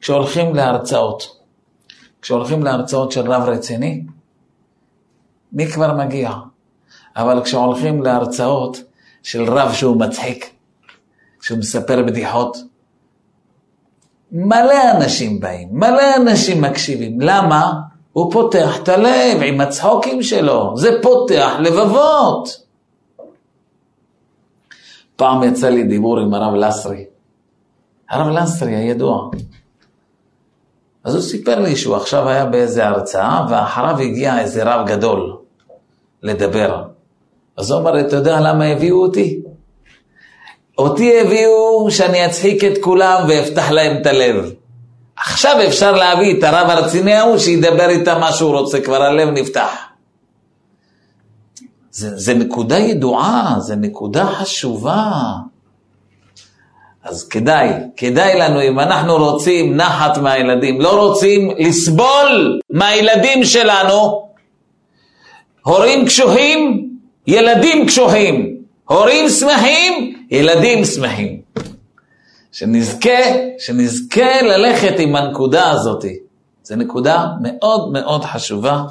כשהולכים 0.00 0.54
להרצאות, 0.54 1.40
כשהולכים 2.22 2.62
להרצאות 2.62 3.12
של 3.12 3.32
רב 3.32 3.42
רציני, 3.42 4.04
מי 5.52 5.66
כבר 5.66 5.94
מגיע? 5.94 6.32
אבל 7.16 7.42
כשהולכים 7.44 8.02
להרצאות 8.02 8.82
של 9.22 9.44
רב 9.50 9.72
שהוא 9.72 10.00
מצחיק, 10.00 10.50
שהוא 11.40 11.58
מספר 11.58 12.02
בדיחות, 12.02 12.56
מלא 14.32 14.90
אנשים 14.96 15.40
באים, 15.40 15.68
מלא 15.72 16.16
אנשים 16.16 16.62
מקשיבים. 16.62 17.20
למה? 17.20 17.72
הוא 18.12 18.32
פותח 18.32 18.76
את 18.82 18.88
הלב 18.88 19.42
עם 19.44 19.60
הצחוקים 19.60 20.22
שלו, 20.22 20.76
זה 20.76 20.90
פותח 21.02 21.52
לבבות. 21.60 22.65
פעם 25.16 25.42
יצא 25.42 25.68
לי 25.68 25.82
דיבור 25.82 26.20
עם 26.20 26.34
הרב 26.34 26.54
לסרי. 26.54 27.04
הרב 28.10 28.28
לסרי 28.28 28.76
הידוע. 28.76 29.30
אז 31.04 31.14
הוא 31.14 31.22
סיפר 31.22 31.60
לי 31.60 31.76
שהוא 31.76 31.96
עכשיו 31.96 32.28
היה 32.28 32.46
באיזה 32.46 32.86
הרצאה, 32.86 33.46
ואחריו 33.50 33.98
הגיע 33.98 34.40
איזה 34.40 34.64
רב 34.64 34.86
גדול 34.86 35.36
לדבר. 36.22 36.82
אז 37.56 37.70
הוא 37.70 37.80
אמר, 37.80 38.00
אתה 38.00 38.16
יודע 38.16 38.40
למה 38.40 38.64
הביאו 38.64 39.02
אותי? 39.02 39.40
אותי 40.78 41.20
הביאו 41.20 41.90
שאני 41.90 42.26
אצחיק 42.26 42.64
את 42.64 42.78
כולם 42.80 43.24
ואפתח 43.28 43.70
להם 43.70 44.00
את 44.00 44.06
הלב. 44.06 44.52
עכשיו 45.16 45.56
אפשר 45.66 45.92
להביא 45.92 46.38
את 46.38 46.44
הרב 46.44 46.70
הרציני 46.70 47.14
ההוא 47.14 47.38
שידבר 47.38 47.88
איתם 47.88 48.20
מה 48.20 48.32
שהוא 48.32 48.58
רוצה, 48.58 48.80
כבר 48.80 49.02
הלב 49.02 49.28
נפתח. 49.28 49.85
זה, 51.96 52.16
זה 52.16 52.34
נקודה 52.34 52.78
ידועה, 52.78 53.54
זה 53.58 53.76
נקודה 53.76 54.26
חשובה. 54.26 55.12
אז 57.04 57.28
כדאי, 57.28 57.68
כדאי 57.96 58.38
לנו, 58.38 58.62
אם 58.62 58.80
אנחנו 58.80 59.16
רוצים 59.16 59.76
נחת 59.76 60.18
מהילדים, 60.18 60.80
לא 60.80 61.06
רוצים 61.06 61.50
לסבול 61.58 62.60
מהילדים 62.70 63.44
שלנו, 63.44 64.28
הורים 65.62 66.06
קשוחים, 66.06 66.90
ילדים 67.26 67.86
קשוחים, 67.86 68.56
הורים 68.88 69.28
שמחים, 69.28 70.22
ילדים 70.30 70.84
שמחים. 70.84 71.40
שנזכה, 72.52 73.20
שנזכה 73.58 74.42
ללכת 74.42 74.94
עם 74.98 75.16
הנקודה 75.16 75.70
הזאת. 75.70 76.04
זו 76.62 76.76
נקודה 76.76 77.26
מאוד 77.42 77.92
מאוד 77.92 78.24
חשובה, 78.24 78.82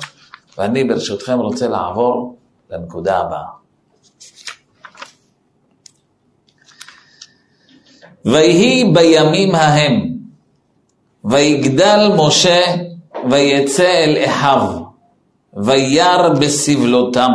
ואני 0.57 0.83
ברשותכם 0.83 1.39
רוצה 1.39 1.67
לעבור 1.67 2.35
לנקודה 2.69 3.17
הבאה. 3.17 3.45
ויהי 8.25 8.91
בימים 8.93 9.55
ההם, 9.55 10.17
ויגדל 11.25 12.12
משה 12.17 12.62
ויצא 13.29 14.03
אל 14.03 14.25
אחיו, 14.25 14.84
וירא 15.53 16.29
בסבלותם, 16.29 17.31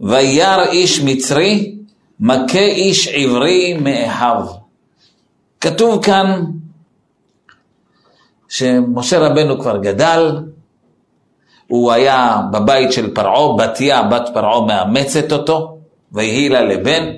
וירא 0.00 0.64
איש 0.64 1.00
מצרי, 1.00 1.74
מכה 2.20 2.58
איש 2.58 3.08
עברי 3.08 3.74
מאחיו. 3.74 4.46
כתוב 5.60 6.04
כאן 6.04 6.44
שמשה 8.48 9.18
רבנו 9.18 9.60
כבר 9.60 9.76
גדל, 9.76 10.44
הוא 11.66 11.92
היה 11.92 12.40
בבית 12.52 12.92
של 12.92 13.14
פרעה, 13.14 13.56
בתיה, 13.56 14.02
בת 14.02 14.28
פרעה 14.34 14.66
מאמצת 14.66 15.32
אותו, 15.32 15.78
ויהי 16.12 16.48
לה 16.48 16.60
לבן, 16.60 17.12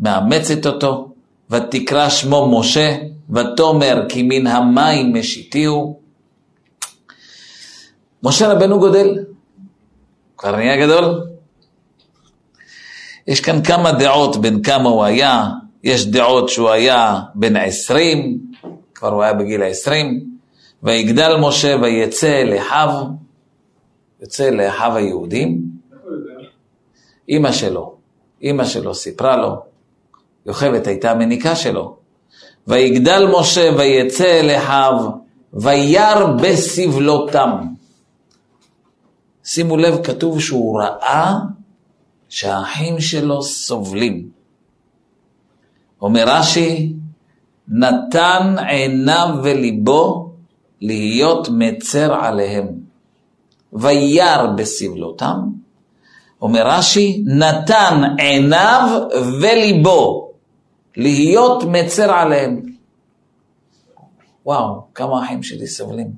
מאמצת 0.00 0.66
אותו, 0.66 1.08
ותקרא 1.50 2.08
שמו 2.08 2.60
משה, 2.60 2.96
ותאמר 3.30 4.02
כי 4.08 4.22
מן 4.22 4.46
המים 4.46 5.14
משיתיהו. 5.14 5.98
משה 8.22 8.52
רבנו 8.52 8.78
גודל, 8.78 9.24
כבר 10.36 10.56
נהיה 10.56 10.86
גדול. 10.86 11.22
יש 13.26 13.40
כאן 13.40 13.62
כמה 13.62 13.92
דעות 13.92 14.36
בין 14.36 14.62
כמה 14.62 14.88
הוא 14.88 15.04
היה, 15.04 15.48
יש 15.84 16.06
דעות 16.06 16.48
שהוא 16.48 16.70
היה 16.70 17.20
בן 17.34 17.56
עשרים, 17.56 18.38
כבר 18.94 19.12
הוא 19.12 19.22
היה 19.22 19.32
בגיל 19.32 19.62
העשרים, 19.62 20.24
ויגדל 20.82 21.36
משה 21.40 21.76
ויצא 21.82 22.42
לאחיו, 22.42 22.90
יוצא 24.20 24.50
לאחיו 24.50 24.96
היהודים. 24.96 25.62
אימא 27.28 27.52
שלו, 27.52 27.94
אימא 28.42 28.64
שלו 28.64 28.94
סיפרה 28.94 29.36
לו, 29.36 29.62
יוכבד 30.46 30.88
הייתה 30.88 31.10
המניקה 31.10 31.56
שלו. 31.56 31.96
ויגדל 32.66 33.26
משה 33.38 33.70
ויצא 33.78 34.40
לאחיו, 34.42 35.10
וירא 35.52 36.26
בסבלותם. 36.42 37.50
שימו 39.44 39.76
לב, 39.76 40.04
כתוב 40.04 40.40
שהוא 40.40 40.80
ראה 40.80 41.34
שהאחים 42.28 43.00
שלו 43.00 43.42
סובלים. 43.42 44.28
אומר 46.02 46.24
רש"י, 46.26 46.92
נתן 47.68 48.56
עיניו 48.68 49.28
וליבו 49.42 50.32
להיות 50.80 51.48
מצר 51.52 52.14
עליהם. 52.14 52.85
וירא 53.80 54.46
בסבלותם. 54.56 55.38
אומר 56.42 56.62
רש"י, 56.66 57.24
נתן 57.26 58.02
עיניו 58.18 59.00
וליבו 59.42 60.32
להיות 60.96 61.62
מצר 61.64 62.10
עליהם. 62.12 62.62
וואו, 64.46 64.86
כמה 64.94 65.24
אחים 65.24 65.42
שלי 65.42 65.66
סובלים. 65.66 66.10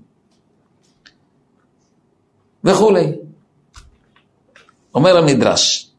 וכולי. 2.65 3.13
אומר 4.95 5.17
המדרש, 5.17 5.91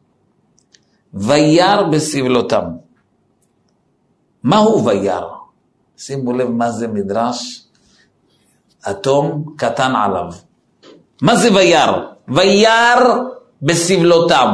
וירא 1.14 1.84
בסבלותם. 1.92 2.66
מהו 4.44 4.86
וירא? 4.86 5.36
שימו 5.98 6.34
לב 6.34 6.50
מה 6.50 6.72
זה 6.72 6.88
מדרש, 6.88 7.68
אטום 8.92 9.56
קטן 9.58 9.96
עליו. 9.96 10.32
מה 11.22 11.36
זה 11.36 11.54
וירא? 11.54 11.98
וירא 12.28 13.16
בסבלותם. 13.62 14.54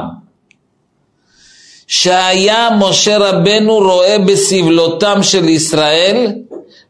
שהיה 1.88 2.70
משה 2.80 3.18
רבנו 3.18 3.78
רואה 3.78 4.18
בסבלותם 4.26 5.24
של 5.24 5.50
ישראל 5.50 6.34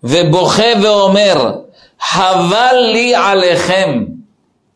ובוכה 0.04 0.68
ואומר, 0.84 1.52
חבל 2.02 2.76
לי 2.94 3.16
עליכם, 3.16 4.04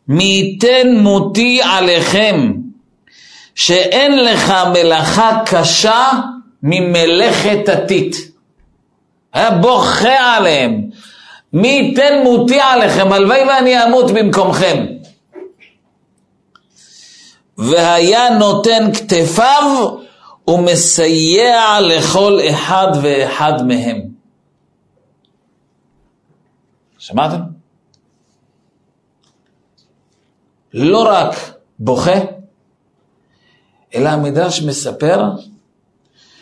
מי 0.08 0.24
ייתן 0.24 0.96
מותי 0.96 1.60
עליכם, 1.62 2.52
שאין 3.54 4.24
לך 4.24 4.54
מלאכה 4.72 5.42
קשה 5.46 6.08
ממלאכת 6.62 7.68
עתית. 7.68 8.16
היה 9.32 9.50
בוכה 9.50 10.36
עליהם. 10.36 10.89
מי 11.52 11.68
ייתן 11.68 12.22
מותי 12.24 12.60
עליכם, 12.60 13.12
הלוואי 13.12 13.42
ואני 13.48 13.84
אמות 13.84 14.10
במקומכם. 14.10 14.86
והיה 17.58 18.38
נותן 18.38 18.90
כתפיו 18.94 19.96
ומסייע 20.48 21.80
לכל 21.80 22.38
אחד 22.50 22.88
ואחד 23.02 23.66
מהם. 23.66 24.00
שמעתם? 26.98 27.40
לא 30.74 31.08
רק 31.08 31.34
בוכה, 31.78 32.18
אלא 33.94 34.08
המדרש 34.08 34.62
מספר 34.62 35.22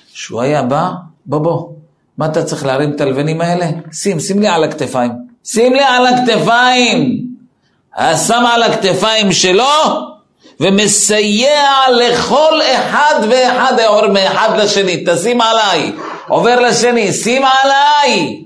שהוא 0.06 0.40
היה 0.40 0.62
בא, 0.62 0.90
בוא 1.26 1.38
בוא, 1.38 1.72
מה 2.18 2.26
אתה 2.26 2.44
צריך 2.44 2.66
להרים 2.66 2.92
את 2.92 3.00
הלבנים 3.00 3.40
האלה? 3.40 3.66
שים, 3.92 4.20
שים 4.20 4.40
לי 4.40 4.48
על 4.48 4.64
הכתפיים. 4.64 5.12
שים 5.44 5.74
לי 5.74 5.82
על 5.82 6.06
הכתפיים! 6.06 7.28
שם 8.26 8.46
על 8.46 8.62
הכתפיים 8.62 9.32
שלו 9.32 9.64
ומסייע 10.60 11.72
לכל 11.96 12.60
אחד 12.62 13.20
ואחד 13.28 13.78
עובר 13.78 14.08
מאחד 14.08 14.58
לשני, 14.58 15.04
תשים 15.06 15.40
עליי, 15.40 15.92
עובר 16.28 16.60
לשני, 16.60 17.12
שים 17.12 17.42
עליי. 17.44 18.44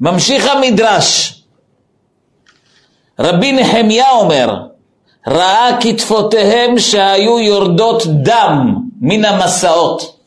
ממשיך 0.00 0.46
המדרש, 0.46 1.34
רבי 3.18 3.52
נחמיה 3.52 4.10
אומר, 4.10 4.56
ראה 5.26 5.76
כתפותיהם 5.80 6.78
שהיו 6.78 7.38
יורדות 7.38 8.02
דם 8.06 8.76
מן 9.00 9.24
המסעות. 9.24 10.19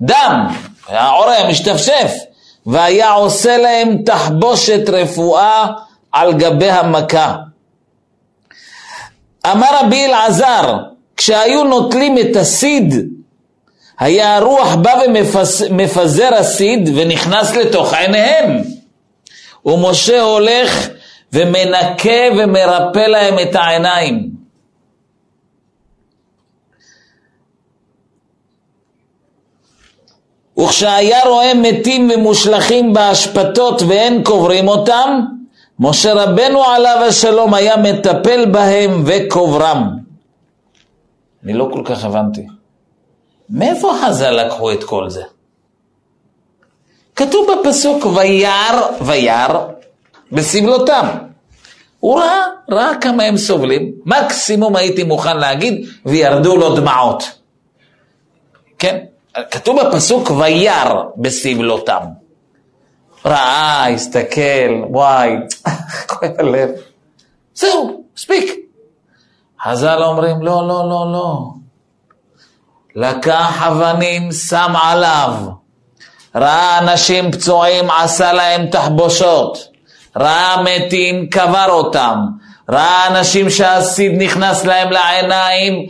דם, 0.00 0.46
העור 0.88 1.26
משתפשף, 1.48 2.12
והיה 2.66 3.12
עושה 3.12 3.56
להם 3.56 3.96
תחבושת 4.04 4.88
רפואה 4.88 5.66
על 6.12 6.32
גבי 6.32 6.70
המכה. 6.70 7.36
אמר 9.52 9.66
רבי 9.80 10.06
אלעזר, 10.06 10.76
כשהיו 11.16 11.64
נוטלים 11.64 12.18
את 12.18 12.36
הסיד, 12.36 12.94
היה 13.98 14.36
הרוח 14.36 14.74
בא 14.74 14.94
ומפזר 15.70 16.34
הסיד 16.34 16.90
ונכנס 16.94 17.56
לתוך 17.56 17.94
עיניהם. 17.94 18.62
ומשה 19.66 20.22
הולך 20.22 20.88
ומנקה 21.32 22.20
ומרפא 22.38 22.98
להם 22.98 23.38
את 23.38 23.54
העיניים. 23.54 24.35
וכשהיה 30.58 31.24
רואה 31.24 31.54
מתים 31.54 32.10
ומושלכים 32.14 32.92
באשפתות 32.92 33.82
ואין 33.82 34.24
קוברים 34.24 34.68
אותם, 34.68 35.20
משה 35.78 36.14
רבנו 36.14 36.64
עליו 36.64 36.98
השלום 37.08 37.54
היה 37.54 37.76
מטפל 37.76 38.50
בהם 38.50 39.04
וקוברם. 39.06 39.96
אני 41.44 41.52
לא 41.52 41.68
כל 41.72 41.82
כך 41.84 42.04
הבנתי. 42.04 42.46
מאיפה 43.50 43.92
חז"ל 44.02 44.30
לקחו 44.30 44.72
את 44.72 44.84
כל 44.84 45.10
זה? 45.10 45.22
כתוב 47.16 47.48
בפסוק 47.52 48.06
וירא 48.06 48.80
וירא 49.00 49.64
בסבלותם. 50.32 51.06
הוא 52.00 52.20
ראה, 52.20 52.42
ראה 52.70 52.94
כמה 53.00 53.22
הם 53.22 53.36
סובלים, 53.36 53.92
מקסימום 54.06 54.76
הייתי 54.76 55.02
מוכן 55.02 55.36
להגיד 55.36 55.86
וירדו 56.06 56.56
לו 56.56 56.76
דמעות. 56.76 57.30
כן, 58.78 59.04
כתוב 59.50 59.82
בפסוק 59.82 60.30
וירא 60.30 61.02
בסבלותם. 61.16 62.02
ראה, 63.24 63.88
הסתכל, 63.88 64.82
וואי, 64.90 65.36
כואב 66.08 66.30
הלב. 66.38 66.70
זהו, 67.54 68.04
מספיק. 68.16 68.54
חז"ל 69.62 70.02
אומרים, 70.02 70.42
לא, 70.42 70.68
לא, 70.68 70.88
לא, 70.88 71.12
לא. 71.12 71.50
לקח 72.94 73.62
אבנים, 73.66 74.32
שם 74.32 74.72
עליו. 74.82 75.32
ראה 76.34 76.78
אנשים 76.78 77.32
פצועים, 77.32 77.90
עשה 77.90 78.32
להם 78.32 78.66
תחבושות. 78.66 79.58
ראה 80.16 80.62
מתים, 80.62 81.26
קבר 81.30 81.66
אותם. 81.68 82.20
ראה 82.70 83.06
אנשים 83.06 83.50
שהסיד 83.50 84.22
נכנס 84.22 84.64
להם 84.64 84.90
לעיניים, 84.90 85.86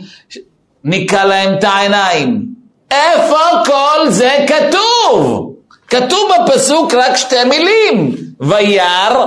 ניקה 0.83 1.25
להם 1.25 1.57
את 1.57 1.63
העיניים. 1.63 2.56
איפה 2.91 3.39
כל 3.65 4.09
זה 4.09 4.45
כתוב? 4.47 5.53
כתוב 5.87 6.31
בפסוק 6.47 6.93
רק 6.93 7.17
שתי 7.17 7.43
מילים, 7.43 8.15
וירא 8.39 9.25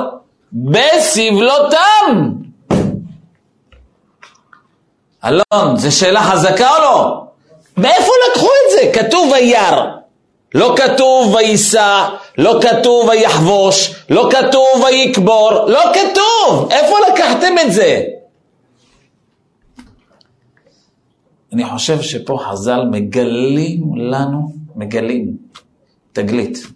בסבלותם. 0.52 2.30
אלון, 5.24 5.76
זו 5.76 5.96
שאלה 5.98 6.22
חזקה 6.22 6.76
או 6.76 6.82
לא? 6.82 7.22
מאיפה 7.76 8.12
לקחו 8.30 8.46
את 8.46 8.72
זה? 8.72 8.90
כתוב 8.92 9.32
וירא. 9.32 9.84
לא 10.54 10.74
כתוב 10.76 11.34
וייסע, 11.34 12.08
לא 12.38 12.60
כתוב 12.62 13.08
ויחבוש, 13.08 13.94
לא 14.10 14.28
כתוב 14.30 14.84
ויקבור, 14.84 15.50
לא 15.66 15.82
כתוב! 15.92 16.72
איפה 16.72 16.96
לקחתם 17.08 17.58
את 17.58 17.72
זה? 17.72 18.00
אני 21.52 21.70
חושב 21.70 22.02
שפה 22.02 22.38
חז"ל 22.50 22.84
מגלים 22.90 23.94
לנו, 23.96 24.52
מגלים, 24.76 25.36
תגלית. 26.12 26.66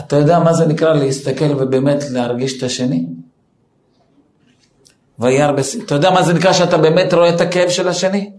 אתה 0.00 0.16
יודע 0.16 0.38
מה 0.38 0.52
זה 0.52 0.66
נקרא 0.66 0.94
להסתכל 0.94 1.52
ובאמת 1.58 2.04
להרגיש 2.10 2.58
את 2.58 2.62
השני? 2.62 3.06
וירא 5.18 5.52
בס... 5.52 5.76
אתה 5.76 5.94
יודע 5.94 6.10
מה 6.10 6.22
זה 6.22 6.34
נקרא 6.34 6.52
שאתה 6.52 6.78
באמת 6.78 7.14
רואה 7.14 7.34
את 7.34 7.40
הכאב 7.40 7.70
של 7.70 7.88
השני? 7.88 8.30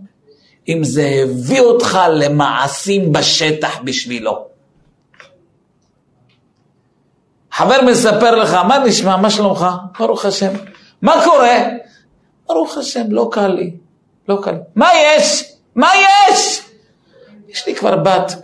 אם 0.68 0.84
זה 0.84 1.24
הביא 1.24 1.62
אותך 1.62 2.00
למעשים 2.14 3.12
בשטח 3.12 3.80
בשבילו. 3.84 4.46
חבר 7.52 7.82
מספר 7.88 8.36
לך, 8.36 8.54
מה 8.54 8.78
נשמע, 8.78 9.18
מה 9.18 9.30
שלומך? 9.30 9.66
ברוך 10.00 10.26
השם. 10.26 10.54
מה 11.02 11.14
קורה? 11.24 11.58
ברוך 12.54 12.78
השם, 12.78 13.04
לא 13.10 13.30
קל 13.32 13.48
לי, 13.48 13.72
לא 14.30 14.40
קל 14.44 14.52
לי. 14.52 14.58
מה 14.76 14.90
יש? 14.94 15.52
מה 15.76 15.90
יש? 15.96 16.62
יש 17.50 17.68
לי 17.68 17.76
כבר 17.76 17.98
בת 17.98 18.36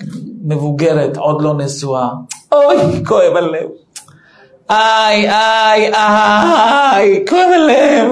מבוגרת, 0.46 1.18
עוד 1.18 1.42
לא 1.42 1.54
נשואה. 1.54 2.10
אוי, 2.52 3.06
כואב 3.06 3.36
הלב. 3.36 3.70
איי, 4.70 5.30
איי, 5.30 5.94
איי, 5.94 7.26
כואב 7.30 7.50
הלב. 7.56 8.12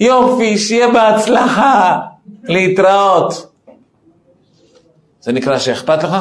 יופי, 0.00 0.58
שיהיה 0.58 0.88
בהצלחה. 0.88 1.98
להתראות. 2.44 3.50
זה 5.20 5.32
נקרא 5.32 5.58
שאכפת 5.58 6.02
לך? 6.02 6.16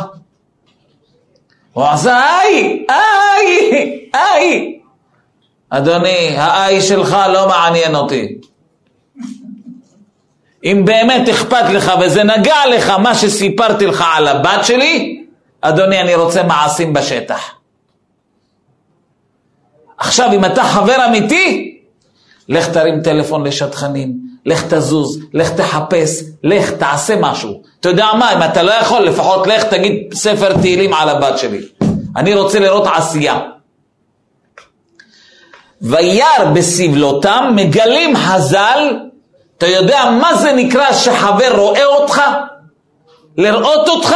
הוא 1.74 1.86
עשה 1.86 2.20
איי, 2.20 2.86
איי, 2.90 4.10
איי. 4.16 4.80
אדוני, 5.76 6.38
האיי 6.38 6.82
שלך 6.82 7.18
לא 7.34 7.48
מעניין 7.48 7.96
אותי. 7.96 8.28
אם 10.64 10.82
באמת 10.86 11.30
אכפת 11.30 11.70
לך 11.74 11.92
וזה 12.02 12.24
נגע 12.24 12.56
לך 12.76 12.90
מה 12.90 13.16
שסיפרתי 13.16 13.86
לך 13.86 14.04
על 14.16 14.28
הבת 14.28 14.66
שלי, 14.66 15.24
אדוני, 15.62 16.02
אני 16.02 16.16
רוצה 16.16 16.44
מעשים 16.44 16.94
בשטח. 16.94 17.52
עכשיו, 19.98 20.34
אם 20.34 20.46
אתה 20.46 20.64
חבר 20.64 21.06
אמיתי, 21.06 21.78
לך 22.50 22.70
תרים 22.70 23.02
טלפון 23.02 23.48
לשטחנים, 23.48 24.14
לך 24.46 24.74
תזוז, 24.74 25.20
לך 25.34 25.50
תחפש, 25.50 26.24
לך 26.44 26.72
תעשה 26.72 27.16
משהו. 27.20 27.62
אתה 27.80 27.90
יודע 27.90 28.08
מה, 28.20 28.34
אם 28.34 28.44
אתה 28.52 28.64
לא 28.64 28.72
יכול, 28.72 29.02
לפחות 29.02 29.48
לך 29.48 29.64
תגיד 29.64 30.14
ספר 30.14 30.58
תהילים 30.62 30.94
על 30.94 31.10
הבת 31.10 31.38
שלי. 31.38 31.62
אני 32.16 32.34
רוצה 32.34 32.60
לראות 32.60 32.88
עשייה. 32.88 33.40
וירא 35.82 36.46
בסבלותם, 36.54 37.52
מגלים 37.56 38.16
חז"ל, 38.16 38.98
אתה 39.58 39.68
יודע 39.68 40.10
מה 40.22 40.36
זה 40.36 40.52
נקרא 40.54 40.94
שחבר 40.94 41.56
רואה 41.58 41.86
אותך? 41.86 42.22
לראות 43.38 43.90
אותך? 43.90 44.16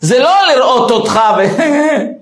זה 0.00 0.18
לא 0.18 0.34
לראות 0.54 0.90
אותך 0.90 1.20
ו... 1.38 1.62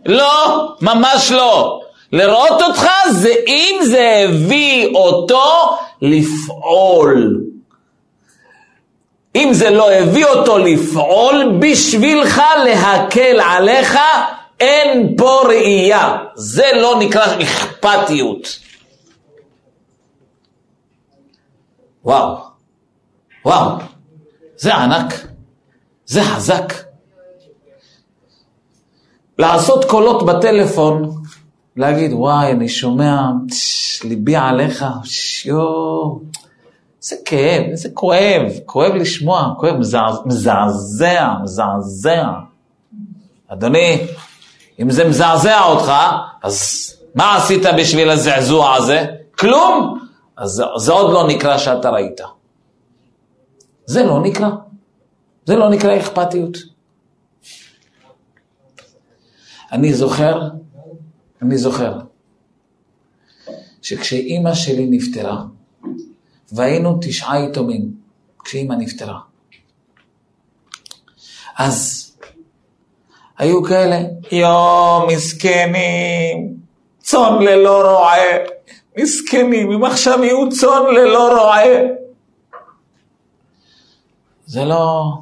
לא, 0.19 0.69
ממש 0.81 1.33
לא. 1.33 1.81
לראות 2.13 2.63
אותך 2.63 2.87
זה 3.11 3.35
אם 3.47 3.79
זה 3.83 4.25
הביא 4.29 4.95
אותו 4.95 5.77
לפעול. 6.03 7.41
אם 9.37 9.49
זה 9.53 9.71
לא 9.71 9.93
הביא 9.93 10.27
אותו 10.27 10.59
לפעול, 10.59 11.53
בשבילך 11.59 12.43
להקל 12.65 13.41
עליך, 13.41 13.99
אין 14.61 15.15
פה 15.17 15.43
ראייה. 15.49 16.17
זה 16.35 16.65
לא 16.75 17.01
נקרא 17.01 17.43
אכפתיות. 17.43 18.59
וואו, 22.05 22.37
וואו, 23.45 23.79
זה 24.57 24.75
ענק, 24.75 25.15
זה 26.07 26.23
חזק. 26.23 26.73
לעשות 29.39 29.85
קולות 29.85 30.27
בטלפון 30.27 31.23
להגיד, 31.77 32.13
וואי, 32.13 32.53
אני 32.53 32.69
שומע, 32.69 33.21
פש, 33.49 34.03
ליבי 34.03 34.37
עליך, 34.37 34.85
יואו, 35.45 36.21
איזה 37.03 37.17
כאב, 37.25 37.63
איזה 37.71 37.89
כואב, 37.95 38.43
כואב 38.67 38.93
לשמוע, 38.95 39.55
כואב, 39.59 39.75
מזעזע, 40.27 41.29
מזעזע. 41.43 42.25
אדוני, 43.49 44.07
אם 44.83 44.91
זה 44.91 45.09
מזעזע 45.09 45.63
אותך, 45.63 45.93
אז 46.43 46.91
מה 47.15 47.37
עשית 47.37 47.63
בשביל 47.79 48.11
הזעזוע 48.11 48.75
הזה? 48.75 49.07
כלום. 49.39 50.01
אז 50.37 50.63
זה 50.77 50.93
עוד 50.93 51.13
לא 51.13 51.29
נקרא 51.29 51.59
שאתה 51.59 51.91
ראית. 51.91 52.21
זה 53.87 54.03
לא 54.03 54.23
נקרא. 54.23 54.49
זה 55.47 55.57
לא 55.57 55.71
נקרא 55.71 55.97
אכפתיות. 56.01 56.57
אני 59.73 59.95
זוכר 59.95 60.51
אני 61.45 61.59
זוכר 61.59 62.01
שכשאימא 63.83 64.55
שלי 64.55 64.87
נפטרה, 64.91 65.45
והיינו 66.53 66.99
תשעה 67.03 67.41
יתומים, 67.41 67.95
כשאימא 68.45 68.75
נפטרה, 68.75 69.21
אז 71.57 72.04
היו 73.39 73.63
כאלה, 73.63 74.01
יואו, 74.33 75.07
מסכנים, 75.07 76.57
צאן 76.99 77.43
ללא 77.43 77.91
רועה, 77.91 78.19
מסכנים, 78.99 79.73
אם 79.73 79.85
עכשיו 79.85 80.25
יהיו 80.25 80.49
צאן 80.49 80.83
ללא 80.95 81.43
רועה. 81.43 81.65
זה 84.47 84.65
לא, 84.65 85.13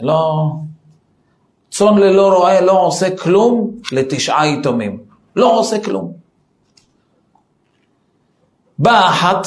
לא, 0.00 0.50
צאן 1.70 1.98
ללא 1.98 2.36
רועה 2.36 2.60
לא 2.60 2.86
עושה 2.86 3.16
כלום 3.16 3.70
לתשעה 3.92 4.46
יתומים. 4.48 4.98
לא 5.36 5.58
עושה 5.58 5.84
כלום. 5.84 6.12
באה 8.78 9.10
אחת, 9.10 9.46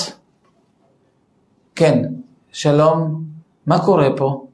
כן, 1.76 2.04
שלום, 2.52 3.24
מה 3.66 3.86
קורה 3.86 4.08
פה? 4.18 4.46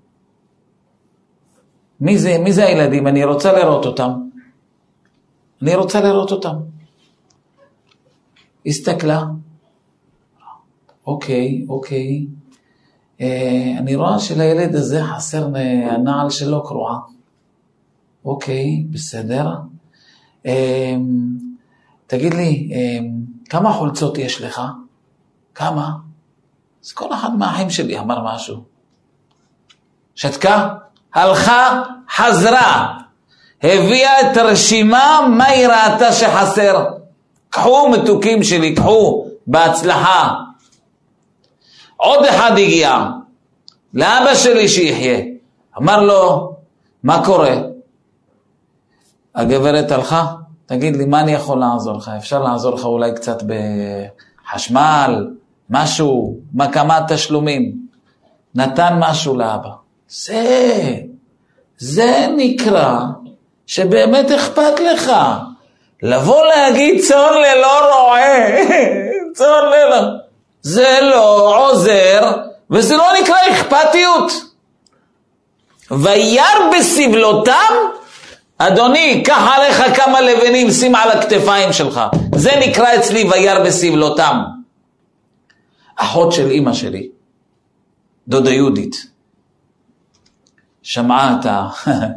מי 2.02 2.18
זה, 2.18 2.38
מי 2.44 2.54
זה 2.54 2.66
הילדים? 2.66 3.08
אני 3.08 3.24
רוצה 3.24 3.54
לראות 3.54 3.86
אותם. 3.86 4.12
אני 5.62 5.76
רוצה 5.76 6.02
לראות 6.02 6.32
אותם. 6.32 6.56
הסתכלה, 8.66 9.24
אוקיי, 11.08 11.66
אוקיי, 11.70 12.26
אה, 13.22 13.76
אני 13.78 13.96
רואה 13.96 14.20
שלילד 14.20 14.76
הזה 14.76 15.04
חסר, 15.04 15.48
הנעל 15.92 16.30
שלו 16.30 16.64
קרועה. 16.64 17.00
אוקיי, 18.26 18.86
בסדר. 18.90 19.56
אמ, 20.46 21.38
תגיד 22.08 22.34
לי, 22.34 22.72
אמ, 22.74 23.12
כמה 23.50 23.74
חולצות 23.74 24.18
יש 24.18 24.42
לך? 24.42 24.62
כמה? 25.56 25.92
אז 26.86 26.92
כל 26.92 27.14
אחד 27.14 27.30
מהאחים 27.38 27.70
שלי 27.70 28.00
אמר 28.00 28.36
משהו. 28.36 28.64
שתקה, 30.16 30.76
הלכה, 31.13 31.82
חזרה, 32.15 32.98
הביאה 33.63 34.22
את 34.22 34.38
הרשימה, 34.38 35.28
מה 35.30 35.45
היא 35.45 35.67
ראתה 35.67 36.13
שחסר. 36.13 36.86
קחו 37.50 37.89
מתוקים 37.89 38.43
שלי, 38.43 38.76
קחו, 38.76 39.26
בהצלחה. 39.48 40.34
עוד 41.98 42.26
אחד 42.26 42.52
הגיע, 42.52 43.06
לאבא 43.93 44.36
שלי 44.36 44.67
שיחיה. 44.67 45.19
אמר 45.78 46.02
לו, 46.02 46.54
מה 47.04 47.26
קורה? 47.26 47.56
הגברת 49.36 49.91
הלכה, 49.91 50.26
תגיד 50.65 50.95
לי, 50.95 51.06
מה 51.06 51.22
אני 51.22 51.32
יכול 51.32 51.60
לעזור 51.60 51.98
לך? 51.98 52.12
אפשר 52.17 52.43
לעזור 52.43 52.76
לך 52.76 52.86
אולי 52.86 53.15
קצת 53.15 53.43
בחשמל, 53.43 55.28
משהו, 55.69 56.38
כמה 56.72 57.00
תשלומים. 57.08 57.80
נתן 58.56 58.98
משהו 59.00 59.38
לאבא. 59.38 59.69
זה, 60.10 60.95
זה 61.78 62.28
נקרא 62.38 63.00
שבאמת 63.67 64.32
אכפת 64.32 64.80
לך. 64.80 65.12
לבוא 66.04 66.45
להגיד 66.45 67.02
צאן 67.02 67.34
ללא 67.34 67.95
רועה, 67.95 68.65
צאן 69.38 69.63
ללא, 69.72 70.02
זה 70.62 71.00
לא 71.02 71.58
עוזר 71.69 72.32
וזה 72.69 72.98
לא 72.98 73.08
נקרא 73.22 73.36
אכפתיות. 73.52 74.32
וירא 75.91 76.45
בסבלותם, 76.78 77.74
אדוני, 78.58 79.24
קח 79.26 79.48
עליך 79.56 79.95
כמה 79.95 80.22
לבנים, 80.22 80.72
שים 80.72 80.95
על 80.95 81.12
הכתפיים 81.12 81.74
שלך. 81.74 82.02
זה 82.36 82.52
נקרא 82.60 82.95
אצלי 82.95 83.30
וירא 83.32 83.63
בסבלותם. 83.63 84.43
אחות 85.95 86.32
של 86.32 86.50
אימא 86.50 86.74
שלי, 86.74 87.10
דודה 88.28 88.52
יהודית, 88.52 89.09
שמעה 90.89 91.39
את. 91.39 91.45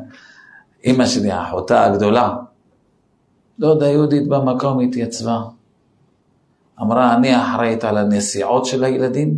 אימא 0.84 1.06
שלי, 1.06 1.42
אחותה 1.42 1.84
הגדולה, 1.84 2.34
דודה 3.58 3.88
יהודית 3.88 4.28
במקום 4.28 4.80
התייצבה. 4.80 5.40
אמרה, 6.80 7.14
אני 7.14 7.42
אחראית 7.42 7.84
על 7.84 7.98
הנסיעות 7.98 8.66
של 8.66 8.84
הילדים 8.84 9.34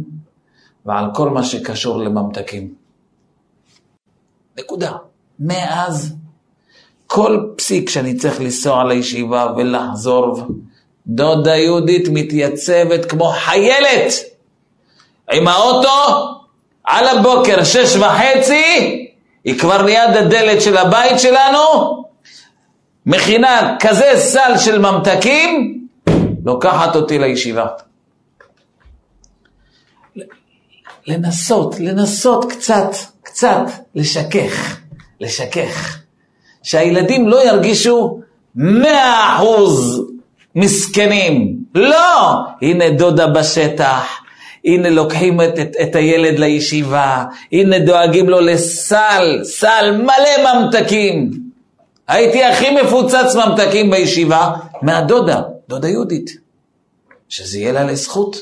ועל 0.86 1.04
כל 1.14 1.30
מה 1.30 1.42
שקשור 1.44 1.98
לממתקים. 1.98 2.74
נקודה. 4.58 4.92
מאז, 5.38 6.16
כל 7.06 7.46
פסיק 7.56 7.90
שאני 7.90 8.14
צריך 8.14 8.40
לנסוע 8.40 8.84
לישיבה 8.84 9.52
ולחזור, 9.56 10.40
דודה 11.06 11.56
יהודית 11.56 12.08
מתייצבת 12.12 13.04
כמו 13.04 13.32
חיילת 13.32 14.12
עם 15.32 15.48
האוטו 15.48 16.28
על 16.84 17.18
הבוקר, 17.18 17.64
שש 17.64 17.96
וחצי, 17.96 19.04
היא 19.44 19.58
כבר 19.58 19.82
ליד 19.82 20.16
הדלת 20.16 20.62
של 20.62 20.76
הבית 20.76 21.20
שלנו, 21.20 22.04
מכינה 23.06 23.76
כזה 23.80 24.12
סל 24.16 24.58
של 24.58 24.78
ממתקים, 24.78 25.80
לוקחת 26.44 26.96
אותי 26.96 27.18
לישיבה. 27.18 27.66
לנסות, 31.06 31.74
לנסות 31.80 32.52
קצת, 32.52 32.90
קצת 33.22 33.62
לשכך, 33.94 34.76
לשכך. 35.20 35.98
שהילדים 36.62 37.28
לא 37.28 37.46
ירגישו 37.46 38.20
מאה 38.54 39.36
אחוז 39.36 40.02
מסכנים. 40.54 41.56
לא! 41.74 42.36
הנה 42.62 42.90
דודה 42.90 43.26
בשטח, 43.26 44.20
הנה 44.64 44.90
לוקחים 44.90 45.40
את, 45.40 45.58
את, 45.58 45.76
את 45.82 45.94
הילד 45.94 46.38
לישיבה, 46.38 47.24
הנה 47.52 47.78
דואגים 47.78 48.28
לו 48.28 48.40
לסל, 48.40 49.40
סל 49.44 49.96
מלא 49.96 50.54
ממתקים. 50.54 51.30
הייתי 52.08 52.44
הכי 52.44 52.70
מפוצץ 52.70 53.34
ממתקים 53.34 53.90
בישיבה 53.90 54.52
מהדודה, 54.82 55.42
דודה 55.68 55.88
יהודית, 55.88 56.30
שזה 57.28 57.58
יהיה 57.58 57.72
לה 57.72 57.84
לזכות. 57.84 58.36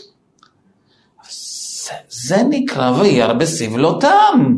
זה, 1.30 1.92
זה 2.08 2.36
נקרא 2.48 2.90
וירא 2.90 3.32
בסבלותם. 3.32 4.56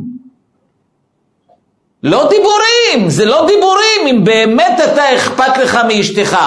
לא 2.03 2.29
דיבורים, 2.31 3.11
זה 3.11 3.25
לא 3.25 3.47
דיבורים, 3.47 4.07
אם 4.11 4.25
באמת 4.25 4.81
אתה 4.85 5.15
אכפת 5.17 5.59
לך 5.63 5.79
מאשתך. 5.89 6.39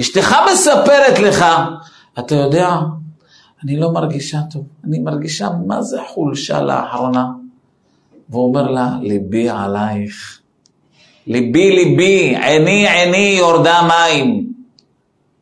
אשתך 0.00 0.36
מספרת 0.52 1.18
לך, 1.18 1.44
אתה 2.18 2.34
יודע, 2.34 2.70
אני 3.64 3.76
לא 3.76 3.92
מרגישה 3.92 4.38
טוב, 4.52 4.64
אני 4.84 4.98
מרגישה 4.98 5.48
מה 5.66 5.82
זה 5.82 5.98
חולשה 6.06 6.62
לאחרונה. 6.62 7.26
והוא 8.28 8.48
אומר 8.48 8.70
לה, 8.70 8.88
ליבי 9.00 9.48
עלייך. 9.48 10.40
ליבי 11.26 11.70
ליבי, 11.70 12.36
עיני 12.42 12.88
עיני 12.88 13.36
יורדה 13.38 13.80
מים. 13.88 14.46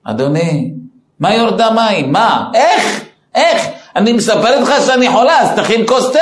אדוני, 0.04 0.72
מה 1.20 1.34
יורדה 1.34 1.70
מים? 1.70 2.12
מה? 2.12 2.50
איך? 2.54 3.04
איך? 3.34 3.68
אני 3.96 4.12
מספר 4.12 4.60
לך 4.60 4.72
שאני 4.86 5.10
חולה, 5.10 5.40
אז 5.40 5.48
תכין 5.56 5.86
כוס 5.86 6.12
תה. 6.12 6.18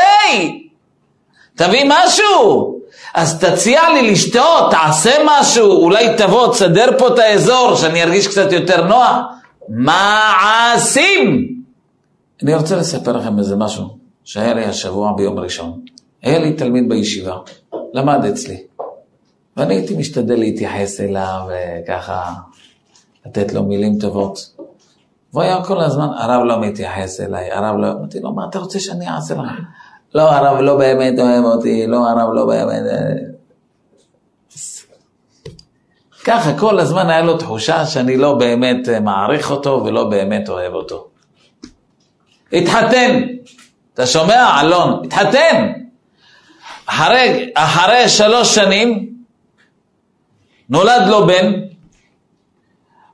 תביא 1.54 1.84
משהו. 1.88 2.80
אז 3.14 3.40
תציע 3.44 3.80
לי 3.94 4.10
לשתות, 4.10 4.70
תעשה 4.70 5.10
משהו, 5.26 5.82
אולי 5.82 6.06
תבוא, 6.16 6.52
תסדר 6.52 6.98
פה 6.98 7.08
את 7.08 7.18
האזור, 7.18 7.76
שאני 7.76 8.02
ארגיש 8.02 8.26
קצת 8.26 8.52
יותר 8.52 8.86
נוח. 8.86 9.16
מעשים! 9.68 11.59
אני 12.42 12.54
רוצה 12.54 12.76
לספר 12.76 13.12
לכם 13.12 13.38
איזה 13.38 13.56
משהו 13.56 13.98
שהיה 14.24 14.54
לי 14.54 14.64
השבוע 14.64 15.12
ביום 15.16 15.38
ראשון. 15.38 15.80
היה 16.22 16.38
לי 16.38 16.52
תלמיד 16.52 16.88
בישיבה, 16.88 17.36
למד 17.94 18.24
אצלי, 18.24 18.62
ואני 19.56 19.74
הייתי 19.74 19.96
משתדל 19.96 20.38
להתייחס 20.38 21.00
אליו 21.00 21.40
וככה 21.48 22.32
לתת 23.26 23.52
לו 23.52 23.62
מילים 23.62 23.98
טובות. 23.98 24.50
והוא 25.32 25.42
היה 25.42 25.64
כל 25.64 25.80
הזמן, 25.80 26.08
הרב 26.16 26.44
לא 26.44 26.60
מתייחס 26.60 27.20
אליי, 27.20 27.52
הרב 27.52 27.76
לא... 27.76 27.92
אמרתי 27.92 28.20
לו, 28.20 28.32
מה 28.32 28.46
אתה 28.50 28.58
רוצה 28.58 28.80
שאני 28.80 29.08
אעשה 29.08 29.34
לך? 29.34 29.50
לא, 30.14 30.30
הרב 30.30 30.60
לא 30.60 30.78
באמת 30.78 31.18
אוהב 31.18 31.44
אותי, 31.44 31.86
לא, 31.86 32.08
הרב 32.08 32.28
לא 32.34 32.46
באמת... 32.46 32.82
ככה 36.24 36.58
כל 36.58 36.78
הזמן 36.78 37.10
היה 37.10 37.22
לו 37.22 37.38
תחושה 37.38 37.86
שאני 37.86 38.16
לא 38.16 38.34
באמת 38.34 38.88
מעריך 38.88 39.50
אותו 39.50 39.82
ולא 39.84 40.08
באמת 40.08 40.48
אוהב 40.48 40.72
אותו. 40.72 41.09
התחתן. 42.52 43.20
אתה 43.94 44.06
שומע, 44.06 44.60
אלון? 44.60 45.02
התחתן. 45.04 45.72
אחרי, 46.86 47.50
אחרי 47.54 48.08
שלוש 48.08 48.54
שנים 48.54 49.08
נולד 50.70 51.06
לו 51.08 51.26
בן. 51.26 51.52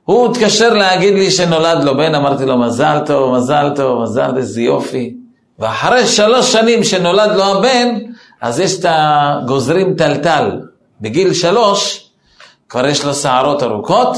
הוא 0.03 0.31
התקשר 0.31 0.73
להגיד 0.73 1.13
לי 1.13 1.31
שנולד 1.31 1.83
לו 1.83 1.97
בן, 1.97 2.15
אמרתי 2.15 2.45
לו 2.45 2.57
מזל 2.57 2.99
טוב, 3.05 3.37
מזל 3.37 3.71
טוב, 3.75 4.03
מזל 4.03 4.37
איזה 4.37 4.61
יופי. 4.61 5.13
ואחרי 5.59 6.07
שלוש 6.07 6.53
שנים 6.53 6.83
שנולד 6.83 7.31
לו 7.35 7.43
הבן, 7.43 7.95
אז 8.41 8.59
יש 8.59 8.79
את 8.79 8.85
הגוזרים 8.89 9.95
טלטל. 9.95 10.59
בגיל 11.01 11.33
שלוש 11.33 12.09
כבר 12.69 12.87
יש 12.87 13.05
לו 13.05 13.13
שערות 13.13 13.63
ארוכות, 13.63 14.17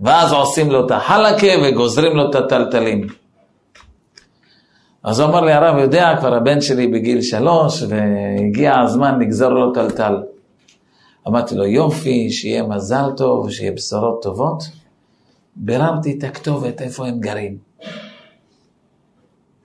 ואז 0.00 0.32
עושים 0.32 0.70
לו 0.70 0.86
את 0.86 0.90
החלקה 0.90 1.46
וגוזרים 1.62 2.16
לו 2.16 2.30
את 2.30 2.34
הטלטלים. 2.34 3.06
אז 5.02 5.20
הוא 5.20 5.28
אמר 5.28 5.40
לי, 5.40 5.52
הרב 5.52 5.78
יודע, 5.78 6.16
כבר 6.20 6.34
הבן 6.34 6.60
שלי 6.60 6.86
בגיל 6.86 7.22
שלוש, 7.22 7.82
והגיע 7.82 8.80
הזמן 8.80 9.18
לגזור 9.20 9.48
לו 9.48 9.72
טלטל. 9.72 10.22
אמרתי 11.28 11.54
לו, 11.54 11.64
יופי, 11.66 12.30
שיהיה 12.30 12.62
מזל 12.62 13.10
טוב, 13.16 13.50
שיהיה 13.50 13.72
בשורות 13.72 14.22
טובות. 14.22 14.62
ביררתי 15.56 16.18
את 16.18 16.24
הכתובת, 16.24 16.82
איפה 16.82 17.06
הם 17.06 17.20
גרים. 17.20 17.58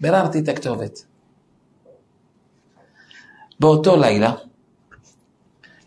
ביררתי 0.02 0.40
את 0.40 0.50
הכתובת. 0.50 1.06
באותו 3.60 3.98
לילה, 3.98 4.34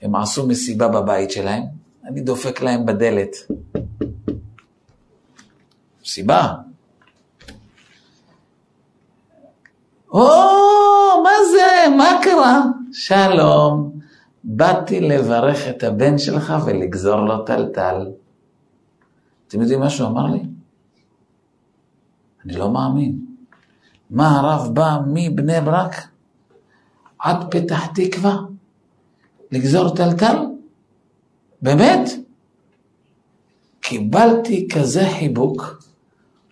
הם 0.03 0.15
עשו 0.15 0.47
מסיבה 0.47 0.89
בבית 0.89 1.31
שלהם, 1.31 1.63
אני 2.05 2.21
דופק 2.21 2.63
להם 2.63 2.87
בדלת. 2.87 3.37
מסיבה, 6.03 6.55
או, 10.11 11.23
מה 11.23 11.31
זה? 11.53 11.97
מה 11.97 12.21
קרה? 12.23 12.63
שלום, 12.93 13.93
באתי 14.45 15.01
לברך 15.01 15.69
את 15.69 15.85
הבן 15.85 16.19
שלך 16.19 16.55
ולגזור 16.67 17.21
לו 17.21 17.45
טלטל. 17.45 18.07
אתם 19.49 19.61
יודעים 19.61 19.81
מה 19.81 19.91
שהוא 19.91 20.09
אמר 20.09 20.27
לי? 20.27 20.43
אני 22.45 22.53
לא 22.53 22.71
מאמין. 22.71 23.19
מה 24.11 24.39
הרב 24.39 24.75
בא 24.75 24.99
מבני 25.07 25.61
ברק 25.61 26.09
עד 27.19 27.51
פתח 27.51 27.87
תקווה 27.95 28.37
לגזור 29.53 29.97
טלטל? 29.97 30.37
באמת? 31.63 32.11
קיבלתי 33.81 34.69
כזה 34.73 35.03
חיבוק. 35.19 35.83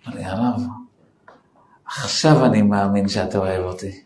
אמר 0.09 0.17
לי, 0.17 0.25
הרב, 0.25 0.63
עכשיו 1.87 2.45
אני 2.45 2.63
מאמין 2.63 3.09
שאתה 3.09 3.39
אוהב 3.39 3.65
אותי. 3.65 4.01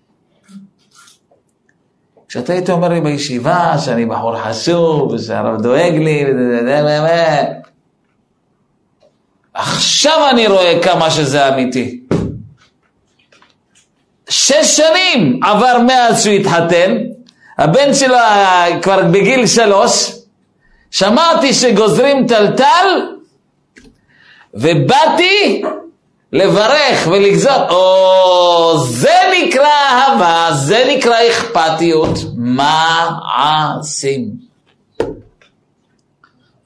כשאתה 2.29 2.53
היית 2.53 2.71
אומר 2.71 2.89
לי 2.89 3.01
בישיבה 3.01 3.75
שאני 3.85 4.07
בחור 4.07 4.39
חשוב, 4.39 5.13
ושהרב 5.13 5.63
דואג 5.63 5.93
לי, 5.95 6.25
עכשיו 9.55 10.31
אני 10.31 10.47
רואה 10.47 10.79
כמה 10.83 11.11
שזה 11.11 11.49
אמיתי. 11.49 12.01
שש 14.29 14.77
שנים 14.77 15.41
עבר 15.43 15.79
מאז 15.87 16.23
שהוא 16.23 16.35
התחתן, 16.35 16.97
הבן 17.59 17.95
שלו 17.95 18.17
כבר 18.83 19.05
בגיל 19.05 19.47
שלוש, 19.47 20.13
שמעתי 20.91 21.55
שגוזרים 21.55 22.27
טלטל, 22.27 23.17
ובאתי 24.55 25.63
לברך 26.33 27.09
ולגזור. 27.11 27.71
או, 27.71 28.79
זה 28.79 29.15
נקרא 29.43 29.69
אהבה, 29.91 30.49
זה 30.53 30.85
נקרא 30.97 31.17
אכפתיות. 31.31 32.19
מעשים. 32.37 34.31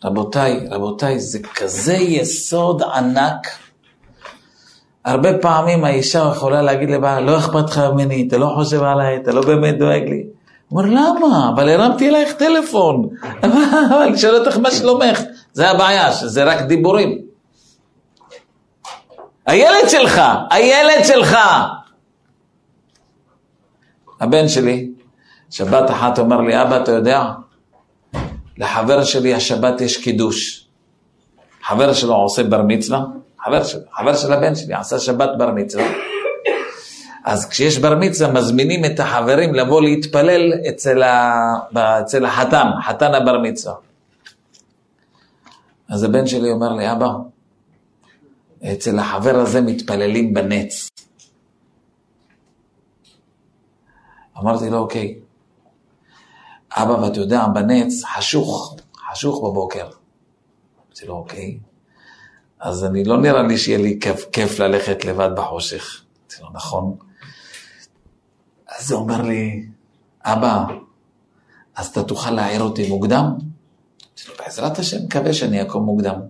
רבותיי, 0.04 0.60
רבותיי, 0.70 1.20
זה 1.20 1.38
כזה 1.54 1.94
יסוד 1.94 2.82
ענק. 2.82 3.48
הרבה 5.04 5.38
פעמים 5.38 5.84
האישה 5.84 6.30
יכולה 6.32 6.62
להגיד 6.62 6.90
לבעלה, 6.90 7.20
לא 7.20 7.38
אכפת 7.38 7.70
לך 7.70 7.78
ממני, 7.78 8.24
אתה 8.28 8.38
לא 8.38 8.52
חושב 8.54 8.82
עליי, 8.82 9.16
אתה 9.16 9.32
לא 9.32 9.42
באמת 9.42 9.78
דואג 9.78 10.02
לי. 10.08 10.24
הוא 10.68 10.80
אומר, 10.80 10.90
למה? 10.90 11.50
אבל 11.54 11.68
הרמתי 11.68 12.08
אלייך 12.08 12.32
טלפון. 12.32 13.08
אבל 13.90 14.16
שואל 14.16 14.34
אותך 14.36 14.58
מה 14.58 14.70
שלומך. 14.70 15.20
זה 15.52 15.70
הבעיה, 15.70 16.12
שזה 16.12 16.44
רק 16.44 16.60
דיבורים. 16.60 17.23
הילד 19.46 19.88
שלך, 19.88 20.20
הילד 20.50 21.04
שלך. 21.04 21.36
הבן 24.20 24.48
שלי, 24.48 24.90
שבת 25.50 25.90
אחת 25.90 26.18
אומר 26.18 26.40
לי, 26.40 26.62
אבא, 26.62 26.82
אתה 26.82 26.92
יודע, 26.92 27.24
לחבר 28.58 29.04
שלי 29.04 29.34
השבת 29.34 29.80
יש 29.80 29.96
קידוש. 29.96 30.66
חבר 31.62 31.92
שלו 31.92 32.14
עושה 32.14 32.42
בר 32.42 32.62
מצווה, 32.62 33.04
חבר 33.44 33.64
של, 33.64 33.78
חבר 33.92 34.14
של 34.16 34.32
הבן 34.32 34.54
שלי 34.54 34.74
עשה 34.74 34.98
שבת 34.98 35.30
בר 35.38 35.50
מצווה. 35.50 35.84
אז 37.24 37.48
כשיש 37.48 37.78
בר 37.78 37.94
מצווה 37.94 38.32
מזמינים 38.32 38.84
את 38.84 39.00
החברים 39.00 39.54
לבוא 39.54 39.82
להתפלל 39.82 40.52
אצל, 40.68 41.02
ה... 41.02 41.34
אצל 41.76 42.24
החתן, 42.24 42.66
חתן 42.82 43.14
הבר 43.14 43.38
מצווה. 43.38 43.74
אז 45.90 46.04
הבן 46.04 46.26
שלי 46.26 46.50
אומר 46.50 46.72
לי, 46.72 46.92
אבא, 46.92 47.08
אצל 48.72 48.98
החבר 48.98 49.36
הזה 49.36 49.60
מתפללים 49.60 50.34
בנץ. 50.34 50.88
אמרתי 54.38 54.70
לו, 54.70 54.78
אוקיי. 54.78 55.18
אבא, 56.70 56.92
ואתה 56.92 57.20
יודע, 57.20 57.46
בנץ 57.46 58.04
חשוך, 58.04 58.76
חשוך 59.10 59.38
בבוקר. 59.38 59.84
אמרתי 60.86 61.06
לו, 61.06 61.14
אוקיי. 61.14 61.58
אז 62.60 62.84
אני 62.84 63.04
לא 63.04 63.16
נראה 63.20 63.42
לי 63.42 63.58
שיהיה 63.58 63.78
לי 63.78 63.98
כיף, 64.00 64.24
כיף 64.32 64.58
ללכת 64.58 65.04
לבד 65.04 65.30
בחושך. 65.36 66.04
אמרתי 66.20 66.42
לו, 66.42 66.50
נכון. 66.52 66.96
אז 68.78 68.92
הוא 68.92 69.00
אומר 69.00 69.22
לי, 69.22 69.66
אבא, 70.24 70.64
אז 71.76 71.86
אתה 71.86 72.02
תוכל 72.02 72.30
להעיר 72.30 72.62
אותי 72.62 72.88
מוקדם? 72.88 73.24
אמרתי 73.24 74.22
לו, 74.28 74.34
בעזרת 74.38 74.78
השם, 74.78 75.04
מקווה 75.04 75.32
שאני 75.32 75.62
אקום 75.62 75.84
מוקדם. 75.84 76.20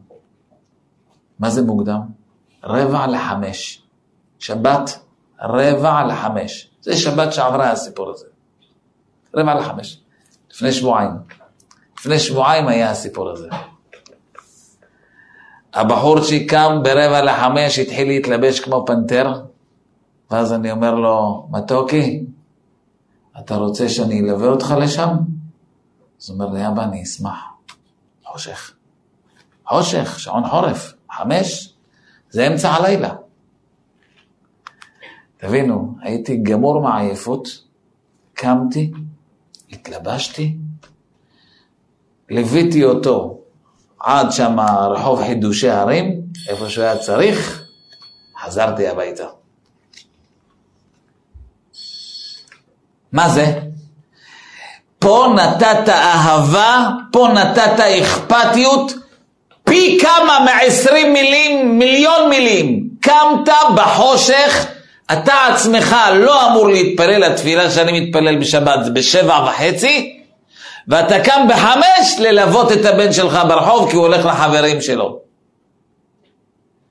מה 1.38 1.50
זה 1.50 1.62
מוקדם? 1.62 2.00
רבע 2.64 3.06
לחמש. 3.06 3.82
שבת, 4.38 5.00
רבע 5.42 6.04
לחמש. 6.04 6.70
זה 6.80 6.96
שבת 6.96 7.32
שעברה 7.32 7.70
הסיפור 7.70 8.10
הזה. 8.10 8.26
רבע 9.36 9.54
לחמש. 9.54 10.00
לפני 10.50 10.72
שבועיים. 10.72 11.10
לפני 11.98 12.18
שבועיים 12.18 12.68
היה 12.68 12.90
הסיפור 12.90 13.30
הזה. 13.30 13.48
הבחורצ'יק 15.74 16.50
קם 16.50 16.80
ברבע 16.82 17.22
לחמש, 17.22 17.78
התחיל 17.78 18.08
להתלבש 18.08 18.60
כמו 18.60 18.84
פנתר, 18.86 19.42
ואז 20.30 20.52
אני 20.52 20.70
אומר 20.70 20.94
לו, 20.94 21.46
מתוקי, 21.50 22.24
אתה 23.38 23.56
רוצה 23.56 23.88
שאני 23.88 24.20
אלווה 24.20 24.48
אותך 24.48 24.74
לשם? 24.80 25.08
אז 26.22 26.30
הוא 26.30 26.34
אומר 26.34 26.54
לי, 26.54 26.68
אבא, 26.68 26.84
אני 26.84 27.02
אשמח. 27.02 27.38
חושך. 28.24 28.72
חושך, 29.68 30.18
שעון 30.18 30.48
חורף, 30.48 30.92
חמש, 31.12 31.73
זה 32.34 32.46
אמצע 32.46 32.70
הלילה. 32.70 33.14
תבינו, 35.36 35.94
הייתי 36.00 36.36
גמור 36.36 36.80
מעייפות, 36.82 37.48
קמתי, 38.34 38.92
התלבשתי, 39.72 40.56
ליוויתי 42.30 42.84
אותו 42.84 43.38
עד 44.00 44.32
שם 44.32 44.56
רחוב 44.90 45.22
חידושי 45.22 45.70
הרים, 45.70 46.20
איפה 46.48 46.68
שהוא 46.68 46.84
היה 46.84 46.98
צריך, 46.98 47.64
חזרתי 48.44 48.88
הביתה. 48.88 49.26
מה 53.12 53.28
זה? 53.28 53.60
פה 54.98 55.34
נתת 55.36 55.88
אהבה, 55.88 56.88
פה 57.12 57.28
נתת 57.34 57.80
אכפתיות, 57.80 58.92
פי 59.64 59.98
כמה 60.00 60.38
מעשרים 60.44 61.12
מילים, 61.12 61.78
מיליון 61.78 62.03
מילים. 62.38 62.88
קמת 63.00 63.48
בחושך, 63.76 64.66
אתה 65.12 65.34
עצמך 65.46 65.96
לא 66.14 66.50
אמור 66.50 66.68
להתפלל 66.68 67.18
לתפילה 67.18 67.70
שאני 67.70 68.00
מתפלל 68.00 68.40
בשבת, 68.40 68.84
זה 68.84 68.90
בשבע 68.90 69.46
וחצי, 69.48 70.20
ואתה 70.88 71.24
קם 71.24 71.46
בחמש 71.48 72.18
ללוות 72.18 72.72
את 72.72 72.84
הבן 72.84 73.12
שלך 73.12 73.38
ברחוב 73.48 73.90
כי 73.90 73.96
הוא 73.96 74.06
הולך 74.06 74.26
לחברים 74.26 74.80
שלו. 74.80 75.20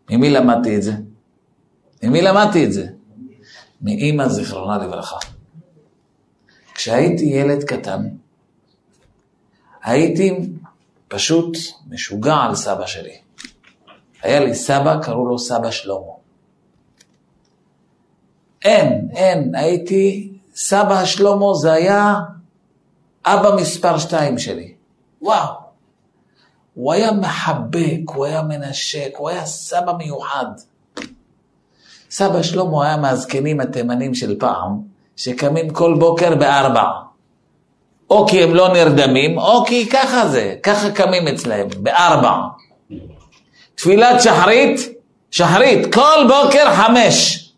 ממי 0.10 0.30
למדתי 0.30 0.76
את 0.76 0.84
זה? 0.84 0.94
ממי 2.04 2.22
למדתי 2.22 2.66
את 2.66 2.74
זה? 2.74 2.86
מאימא 3.82 4.28
זיכרונה 4.28 4.78
לברכה. 4.78 5.18
כשהייתי 6.76 7.26
ילד 7.26 7.64
קטן, 7.64 8.02
הייתי 9.84 10.32
פשוט 11.08 11.58
משוגע 11.90 12.36
על 12.36 12.56
סבא 12.56 12.86
שלי. 12.86 13.23
היה 14.24 14.40
לי 14.40 14.56
סבא, 14.56 15.00
קראו 15.02 15.26
לו 15.26 15.40
סבא 15.40 15.72
שלמה. 15.72 16.14
אין, 18.66 19.08
אין, 19.12 19.56
הייתי, 19.56 20.32
סבא 20.56 21.06
שלמה 21.06 21.54
זה 21.62 21.74
היה 21.74 22.16
אבא 23.26 23.56
מספר 23.56 23.98
שתיים 23.98 24.38
שלי. 24.38 24.74
וואו. 25.22 25.54
הוא 26.74 26.94
היה 26.94 27.12
מחבק, 27.12 28.10
הוא 28.16 28.26
היה 28.26 28.42
מנשק, 28.42 29.10
הוא 29.18 29.30
היה 29.30 29.46
סבא 29.46 29.94
מיוחד. 29.94 30.46
סבא 32.12 32.44
שלמה 32.44 32.86
היה 32.86 32.98
מהזקנים 32.98 33.60
התימנים 33.60 34.14
של 34.14 34.40
פעם, 34.40 34.82
שקמים 35.16 35.70
כל 35.70 35.96
בוקר 36.00 36.36
בארבע. 36.36 36.84
או 38.10 38.28
כי 38.28 38.44
הם 38.44 38.56
לא 38.56 38.74
נרדמים, 38.74 39.38
או 39.38 39.66
כי 39.66 39.90
ככה 39.90 40.28
זה, 40.28 40.56
ככה 40.64 40.92
קמים 40.92 41.28
אצלהם, 41.28 41.68
בארבע. 41.78 42.34
תפילת 43.76 44.22
שחרית, 44.22 44.80
שחרית, 45.32 45.94
כל 45.94 46.28
בוקר 46.28 46.76
חמש. 46.76 47.50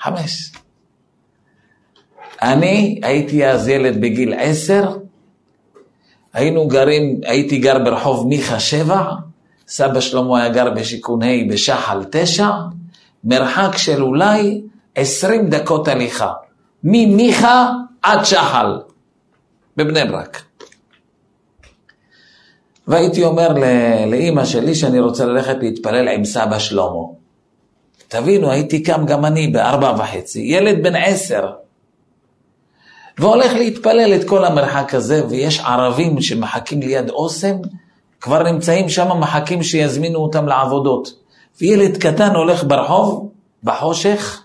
חמש. 0.00 0.52
אני 2.42 3.00
הייתי 3.02 3.46
אז 3.46 3.68
ילד 3.68 4.00
בגיל 4.00 4.34
עשר, 4.38 4.96
היינו 6.32 6.68
גרים, 6.68 7.20
הייתי 7.24 7.58
גר 7.58 7.78
ברחוב 7.78 8.28
מיכה 8.28 8.60
שבע, 8.60 9.04
סבא 9.68 10.00
שלמה 10.00 10.40
היה 10.42 10.48
גר 10.48 10.70
בשיכון 10.70 11.22
ה' 11.22 11.50
בשחל 11.50 12.04
תשע, 12.10 12.50
מרחק 13.24 13.76
של 13.76 14.02
אולי 14.02 14.60
עשרים 14.94 15.48
דקות 15.50 15.88
הליכה, 15.88 16.32
ממיכה 16.84 17.70
עד 18.02 18.24
שחל, 18.24 18.78
בבני 19.76 20.04
ברק. 20.04 20.45
והייתי 22.86 23.24
אומר 23.24 23.48
לאימא 24.06 24.44
שלי 24.44 24.74
שאני 24.74 25.00
רוצה 25.00 25.24
ללכת 25.24 25.56
להתפלל 25.60 26.08
עם 26.08 26.24
סבא 26.24 26.58
שלמה. 26.58 27.02
תבינו, 28.08 28.50
הייתי 28.50 28.82
קם 28.82 29.06
גם 29.06 29.24
אני 29.24 29.48
בארבע 29.48 29.94
וחצי, 29.98 30.40
ילד 30.40 30.82
בן 30.82 30.96
עשר, 30.96 31.50
והולך 33.18 33.52
להתפלל 33.52 34.14
את 34.14 34.28
כל 34.28 34.44
המרחק 34.44 34.94
הזה, 34.94 35.26
ויש 35.28 35.60
ערבים 35.60 36.20
שמחכים 36.20 36.80
ליד 36.80 37.10
אוסם, 37.10 37.56
כבר 38.20 38.42
נמצאים 38.42 38.88
שם, 38.88 39.20
מחכים 39.20 39.62
שיזמינו 39.62 40.18
אותם 40.18 40.46
לעבודות. 40.46 41.12
וילד 41.60 41.96
קטן 41.96 42.34
הולך 42.34 42.64
ברחוב, 42.64 43.30
בחושך, 43.64 44.42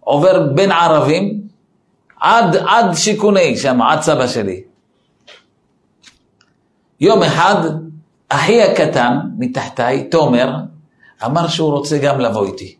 עובר 0.00 0.46
בין 0.54 0.72
ערבים, 0.72 1.40
עד, 2.20 2.56
עד 2.56 2.94
שיכוני 2.94 3.56
שם, 3.56 3.82
עד 3.82 4.02
סבא 4.02 4.26
שלי. 4.26 4.60
יום 7.00 7.22
אחד, 7.22 7.56
אחי 8.28 8.62
הקטן 8.62 9.18
מתחתיי, 9.38 10.04
תומר, 10.04 10.54
אמר 11.24 11.48
שהוא 11.48 11.70
רוצה 11.70 11.98
גם 11.98 12.20
לבוא 12.20 12.46
איתי. 12.46 12.76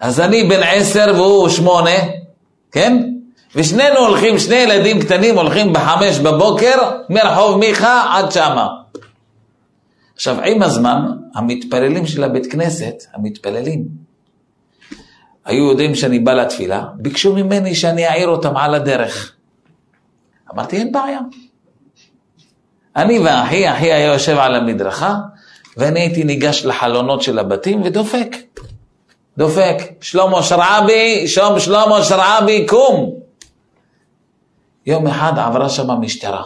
אז 0.00 0.20
אני 0.20 0.44
בן 0.44 0.60
עשר 0.62 1.12
והוא 1.14 1.48
שמונה, 1.48 1.96
כן? 2.72 3.12
ושנינו 3.54 3.98
הולכים, 3.98 4.38
שני 4.38 4.54
ילדים 4.54 5.00
קטנים 5.00 5.38
הולכים 5.38 5.72
בחמש 5.72 6.18
בבוקר 6.18 6.76
מרחוב 7.10 7.58
מיכה 7.58 8.16
עד 8.16 8.32
שמה. 8.32 8.68
עכשיו, 10.14 10.40
עם 10.44 10.62
הזמן, 10.62 11.02
המתפללים 11.34 12.06
של 12.06 12.24
הבית 12.24 12.52
כנסת, 12.52 12.94
המתפללים, 13.14 13.84
היו 15.44 15.70
יודעים 15.70 15.94
שאני 15.94 16.18
בא 16.18 16.32
לתפילה, 16.34 16.84
ביקשו 16.94 17.34
ממני 17.34 17.74
שאני 17.74 18.08
אעיר 18.08 18.28
אותם 18.28 18.56
על 18.56 18.74
הדרך. 18.74 19.32
אמרתי, 20.54 20.76
אין 20.76 20.92
בעיה. 20.92 21.20
אני 22.98 23.18
ואחי, 23.18 23.72
אחי 23.72 23.92
היה 23.92 24.12
יושב 24.12 24.38
על 24.38 24.54
המדרכה, 24.54 25.14
ואני 25.76 26.00
הייתי 26.00 26.24
ניגש 26.24 26.64
לחלונות 26.64 27.22
של 27.22 27.38
הבתים 27.38 27.82
ודופק. 27.82 28.36
דופק, 29.38 29.76
שלמה 30.00 30.42
שרעבי, 30.42 31.28
שום 31.28 31.60
שלמה 31.60 32.04
שרעבי, 32.04 32.66
קום. 32.66 33.10
יום 34.86 35.06
אחד 35.06 35.32
עברה 35.36 35.68
שם 35.68 35.90
משטרה. 35.90 36.44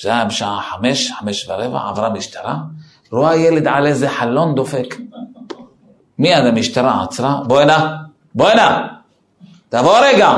זה 0.00 0.08
היה 0.08 0.24
בשעה 0.24 0.60
חמש, 0.70 1.12
חמש 1.18 1.48
ורבע, 1.48 1.88
עברה 1.88 2.10
משטרה, 2.10 2.56
רואה 3.12 3.36
ילד 3.36 3.68
על 3.68 3.86
איזה 3.86 4.08
חלון 4.08 4.54
דופק. 4.54 4.96
מיד 6.18 6.44
המשטרה 6.46 7.02
עצרה, 7.02 7.40
בוא 7.44 7.60
הנה, 7.60 7.96
בוא 8.34 8.48
הנה, 8.48 8.86
תבוא 9.68 9.98
רגע. 9.98 10.32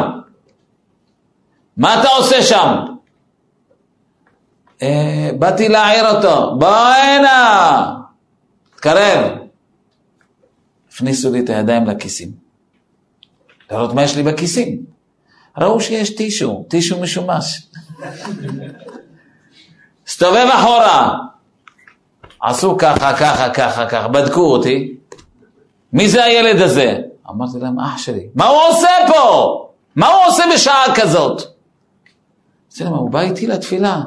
מה 1.76 2.00
אתה 2.00 2.08
עושה 2.08 2.42
שם? 2.42 2.91
אה, 4.82 5.30
באתי 5.38 5.68
להעיר 5.68 6.16
אותו, 6.16 6.56
בוא 6.58 6.68
הנה, 6.68 7.94
תקרב. 8.76 9.32
הכניסו 10.94 11.32
לי 11.32 11.40
את 11.40 11.50
הידיים 11.50 11.86
לכיסים. 11.86 12.32
לראות 13.70 13.94
מה 13.94 14.02
יש 14.02 14.16
לי 14.16 14.22
בכיסים. 14.22 14.78
ראו 15.58 15.80
שיש 15.80 16.14
טישו, 16.14 16.64
טישו 16.68 17.00
משומש. 17.00 17.66
הסתובב 20.06 20.48
אחורה. 20.54 21.18
עשו 22.42 22.76
ככה, 22.78 23.16
ככה, 23.16 23.50
ככה, 23.50 23.86
ככה, 23.86 24.08
בדקו 24.08 24.40
אותי. 24.40 24.94
מי 25.92 26.08
זה 26.08 26.24
הילד 26.24 26.60
הזה? 26.60 26.98
אמרתי 27.30 27.58
להם, 27.58 27.80
אח 27.80 27.98
שלי. 27.98 28.26
מה 28.34 28.46
הוא 28.46 28.58
עושה 28.68 28.88
פה? 29.08 29.68
מה 29.96 30.06
הוא 30.06 30.24
עושה 30.26 30.44
בשעה 30.54 30.84
כזאת? 30.94 31.42
אמרתי 31.42 32.84
להם, 32.84 32.92
הוא 32.92 33.10
בא 33.10 33.20
איתי 33.20 33.46
לתפילה. 33.46 34.02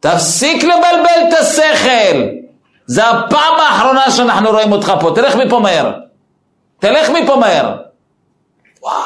תפסיק 0.00 0.64
לבלבל 0.64 1.28
את 1.28 1.34
השכל. 1.40 2.38
זה 2.86 3.08
הפעם 3.08 3.60
האחרונה 3.60 4.10
שאנחנו 4.10 4.50
רואים 4.50 4.72
אותך 4.72 4.92
פה. 5.00 5.12
תלך 5.14 5.36
מפה 5.36 5.60
מהר. 5.60 6.00
תלך 6.78 7.10
מפה 7.10 7.36
מהר. 7.36 7.82
וואי. 8.82 8.98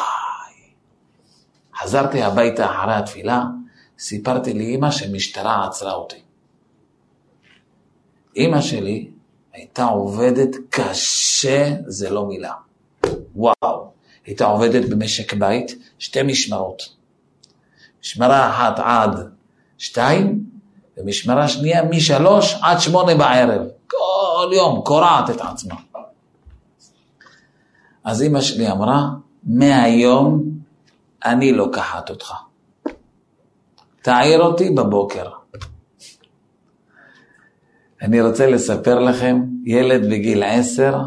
חזרתי 1.78 2.22
הביתה 2.22 2.66
אחרי 2.66 2.94
התפילה, 2.94 3.42
סיפרתי 3.98 4.54
לאימא 4.54 4.90
שמשטרה 4.90 5.66
עצרה 5.66 5.92
אותי. 5.92 6.22
אימא 8.36 8.60
שלי 8.60 9.10
הייתה 9.52 9.84
עובדת 9.84 10.56
קשה, 10.70 11.70
זה 11.86 12.10
לא 12.10 12.26
מילה. 12.26 12.52
וואו. 13.36 13.92
הייתה 14.26 14.44
עובדת 14.44 14.88
במשק 14.88 15.34
בית, 15.34 15.74
שתי 15.98 16.22
משמרות. 16.22 16.82
משמרה 18.02 18.50
אחת 18.50 18.78
עד 18.78 19.30
שתיים, 19.78 20.44
ומשמרה 20.96 21.48
שנייה 21.48 21.82
משלוש 21.84 22.58
עד 22.62 22.80
שמונה 22.80 23.14
בערב. 23.14 23.62
כל 23.86 24.50
יום 24.52 24.80
קורעת 24.84 25.30
את 25.30 25.40
עצמה. 25.40 25.74
אז 28.04 28.22
אימא 28.22 28.40
שלי 28.40 28.70
אמרה, 28.70 29.08
מהיום 29.44 30.42
אני 31.24 31.52
לוקחת 31.52 32.10
אותך. 32.10 32.34
תעיר 34.02 34.42
אותי 34.42 34.70
בבוקר. 34.70 35.28
אני 38.02 38.20
רוצה 38.20 38.46
לספר 38.46 38.98
לכם, 38.98 39.42
ילד 39.64 40.10
בגיל 40.10 40.42
עשר 40.42 40.98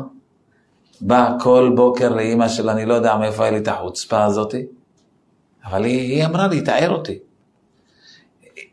בא 1.02 1.38
כל 1.40 1.72
בוקר 1.76 2.10
לאימא 2.10 2.48
שלה, 2.48 2.72
אני 2.72 2.86
לא 2.86 2.94
יודע 2.94 3.18
מאיפה 3.18 3.44
היה 3.44 3.52
לי 3.52 3.58
את 3.58 3.68
החוצפה 3.68 4.24
הזאתי, 4.24 4.66
אבל 5.66 5.84
היא, 5.84 6.00
היא 6.00 6.26
אמרה 6.26 6.48
לי, 6.48 6.62
תעיר 6.62 6.90
אותי. 6.90 7.20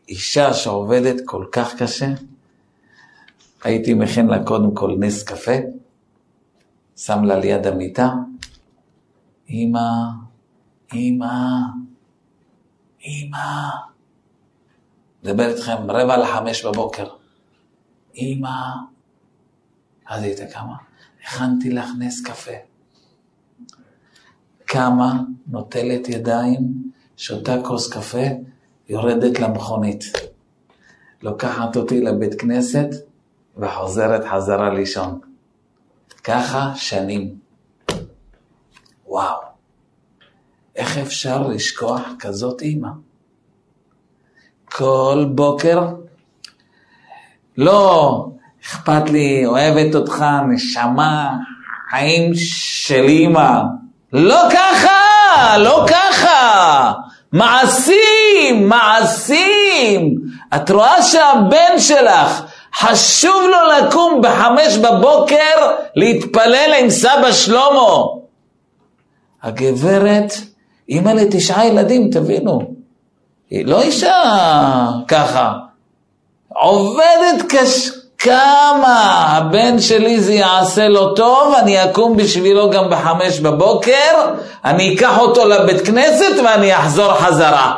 אישה 0.09 0.53
שעובדת 0.53 1.15
כל 1.25 1.45
כך 1.51 1.75
קשה, 1.75 2.07
הייתי 3.63 3.93
מכין 3.93 4.27
לה 4.27 4.43
קודם 4.43 4.75
כל 4.75 4.95
נס 4.99 5.23
קפה, 5.23 5.51
שם 6.97 7.23
לה 7.23 7.39
ליד 7.39 7.67
המיטה, 7.67 8.09
אמא, 9.49 9.89
אמא, 10.93 11.35
אמא, 13.05 13.69
מדבר 15.23 15.49
איתכם 15.49 15.91
רבע 15.91 16.17
לחמש 16.17 16.65
בבוקר, 16.65 17.07
אמא, 18.17 18.49
אז 20.05 20.23
הייתה 20.23 20.45
קמה, 20.45 20.75
הכנתי 21.23 21.69
לך 21.69 21.89
נס 21.99 22.21
קפה. 22.21 22.51
קמה, 24.65 25.13
נוטלת 25.47 26.09
ידיים, 26.09 26.91
שותה 27.17 27.55
כוס 27.63 27.93
קפה, 27.93 28.27
יורדת 28.89 29.39
למכונית. 29.39 30.03
לוקחת 31.21 31.75
אותי 31.75 32.01
לבית 32.01 32.41
כנסת 32.41 32.87
וחוזרת 33.57 34.25
חזרה 34.25 34.69
לישון. 34.69 35.19
ככה 36.23 36.71
שנים. 36.75 37.35
וואו, 39.07 39.37
איך 40.75 40.97
אפשר 40.97 41.47
לשכוח 41.47 42.01
כזאת 42.19 42.61
אימא? 42.61 42.89
כל 44.65 45.25
בוקר, 45.35 45.87
לא, 47.57 48.27
אכפת 48.63 49.09
לי, 49.09 49.45
אוהבת 49.45 49.95
אותך, 49.95 50.25
נשמה, 50.49 51.37
חיים 51.89 52.31
של 52.35 53.03
אימא. 53.03 53.61
לא 54.13 54.41
ככה, 54.53 55.57
לא 55.57 55.85
ככה. 55.89 56.93
מעשים, 57.33 58.69
מעשים. 58.69 60.15
את 60.55 60.71
רואה 60.71 61.03
שהבן 61.03 61.79
שלך, 61.79 62.43
חשוב 62.75 63.43
לו 63.51 63.87
לקום 63.87 64.21
בחמש 64.21 64.77
בבוקר 64.77 65.75
להתפלל 65.95 66.73
עם 66.79 66.89
סבא 66.89 67.31
שלמה. 67.31 68.03
הגברת, 69.43 70.33
אימא 70.89 71.09
לתשעה 71.09 71.67
ילדים, 71.67 72.09
תבינו. 72.11 72.61
היא 73.49 73.65
לא 73.65 73.81
אישה 73.81 74.23
ככה. 75.07 75.53
עובדת 76.49 77.45
קשה. 77.49 78.02
כמה 78.23 79.25
הבן 79.27 79.79
שלי 79.79 80.21
זה 80.21 80.33
יעשה 80.33 80.87
לו 80.87 81.15
טוב, 81.15 81.53
אני 81.55 81.83
אקום 81.83 82.17
בשבילו 82.17 82.69
גם 82.69 82.89
בחמש 82.89 83.39
בבוקר, 83.39 84.33
אני 84.65 84.95
אקח 84.95 85.17
אותו 85.17 85.45
לבית 85.47 85.85
כנסת 85.85 86.35
ואני 86.45 86.77
אחזור 86.77 87.13
חזרה. 87.13 87.75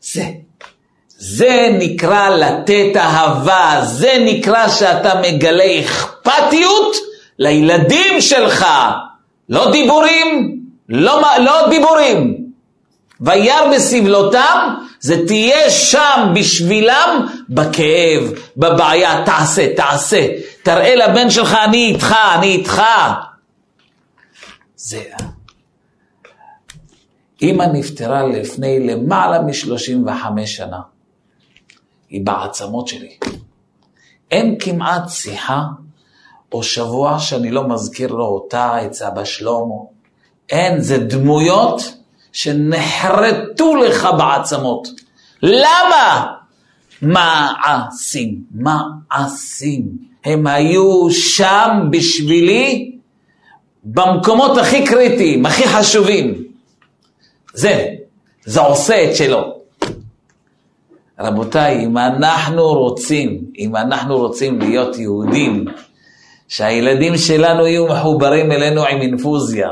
זה, 0.00 0.24
זה 1.18 1.68
נקרא 1.78 2.28
לתת 2.28 2.96
אהבה, 2.96 3.80
זה 3.82 4.16
נקרא 4.20 4.68
שאתה 4.68 5.20
מגלה 5.22 5.80
אכפתיות 5.80 6.96
לילדים 7.38 8.20
שלך. 8.20 8.66
לא 9.48 9.70
דיבורים, 9.70 10.56
לא, 10.88 11.22
לא 11.38 11.68
דיבורים. 11.68 12.36
וירא 13.20 13.74
בסבלותם, 13.74 14.74
זה 15.06 15.26
תהיה 15.26 15.70
שם 15.70 16.32
בשבילם 16.34 17.26
בכאב, 17.48 18.32
בבעיה, 18.56 19.22
תעשה, 19.26 19.74
תעשה. 19.76 20.28
תראה 20.62 20.94
לבן 20.94 21.30
שלך, 21.30 21.56
אני 21.68 21.86
איתך, 21.86 22.14
אני 22.38 22.46
איתך. 22.46 22.82
זה... 24.76 25.02
אמא 27.42 27.64
נפטרה 27.72 28.26
לפני 28.26 28.86
למעלה 28.86 29.42
מ-35 29.42 30.46
שנה. 30.46 30.80
היא 32.08 32.26
בעצמות 32.26 32.88
שלי. 32.88 33.16
אין 34.30 34.56
כמעט 34.58 35.08
שיחה 35.08 35.62
או 36.52 36.62
שבוע 36.62 37.18
שאני 37.18 37.50
לא 37.50 37.68
מזכיר 37.68 38.12
לו 38.12 38.24
אותה, 38.24 38.86
את 38.86 38.94
סבא 38.94 39.24
שלמה. 39.24 39.74
אין, 40.48 40.80
זה 40.80 40.98
דמויות 40.98 41.95
שנחרטו 42.36 43.76
לך 43.76 44.08
בעצמות. 44.18 44.88
למה? 45.42 46.26
מעשים, 47.02 48.40
מעשים. 48.54 49.82
הם 50.24 50.46
היו 50.46 51.10
שם 51.10 51.88
בשבילי 51.90 52.92
במקומות 53.84 54.58
הכי 54.58 54.86
קריטיים, 54.86 55.46
הכי 55.46 55.68
חשובים. 55.68 56.44
זה, 57.54 57.86
זה 58.44 58.60
עושה 58.60 59.10
את 59.10 59.16
שלו. 59.16 59.58
רבותיי, 61.20 61.84
אם 61.84 61.98
אנחנו 61.98 62.68
רוצים, 62.68 63.40
אם 63.58 63.76
אנחנו 63.76 64.16
רוצים 64.16 64.58
להיות 64.58 64.98
יהודים, 64.98 65.64
שהילדים 66.48 67.16
שלנו 67.16 67.66
יהיו 67.66 67.86
מחוברים 67.86 68.52
אלינו 68.52 68.84
עם 68.86 69.00
אינפוזיה, 69.00 69.68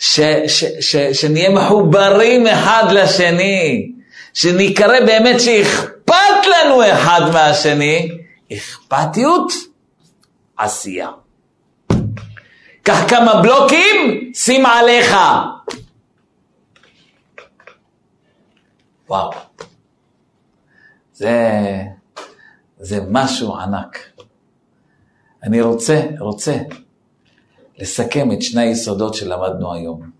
ש, 0.00 0.20
ש, 0.46 0.64
ש, 0.80 0.96
שנהיה 0.96 1.50
מחוברים 1.50 2.46
אחד 2.46 2.84
לשני, 2.92 3.92
שנקרא 4.34 5.00
באמת 5.06 5.40
שאכפת 5.40 6.46
לנו 6.46 6.92
אחד 6.92 7.20
מהשני, 7.32 8.10
אכפתיות, 8.52 9.52
עשייה. 10.56 11.08
קח 12.82 13.08
כמה 13.08 13.42
בלוקים, 13.42 14.30
שים 14.34 14.66
עליך. 14.66 15.16
וואו. 19.08 19.32
זה, 21.12 21.50
זה 22.78 23.00
משהו 23.10 23.56
ענק. 23.56 23.98
אני 25.42 25.60
רוצה, 25.60 26.00
רוצה 26.18 26.56
לסכם 27.80 28.32
את 28.32 28.42
שני 28.42 28.62
היסודות 28.62 29.14
שלמדנו 29.14 29.74
היום. 29.74 30.10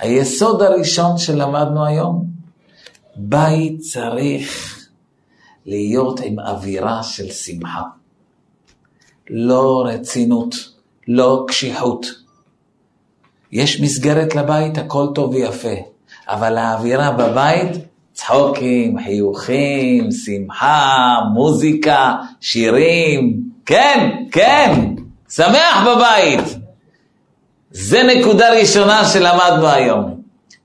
היסוד 0.00 0.62
הראשון 0.62 1.18
שלמדנו 1.18 1.86
היום, 1.86 2.24
בית 3.16 3.80
צריך 3.80 4.78
להיות 5.66 6.20
עם 6.20 6.38
אווירה 6.38 7.02
של 7.02 7.30
שמחה. 7.30 7.82
לא 9.30 9.84
רצינות, 9.86 10.54
לא 11.08 11.44
קשיחות. 11.48 12.06
יש 13.52 13.80
מסגרת 13.80 14.34
לבית, 14.34 14.78
הכל 14.78 15.06
טוב 15.14 15.34
ויפה, 15.34 15.74
אבל 16.28 16.58
האווירה 16.58 17.12
בבית, 17.12 17.70
צחוקים, 18.12 18.98
חיוכים, 19.04 20.10
שמחה, 20.10 21.16
מוזיקה, 21.34 22.14
שירים, 22.40 23.42
כן, 23.66 24.10
כן, 24.32 24.91
שמח 25.36 25.86
בבית. 25.86 26.44
זה 27.70 28.02
נקודה 28.02 28.50
ראשונה 28.50 29.04
שלמדנו 29.04 29.68
היום. 29.68 30.22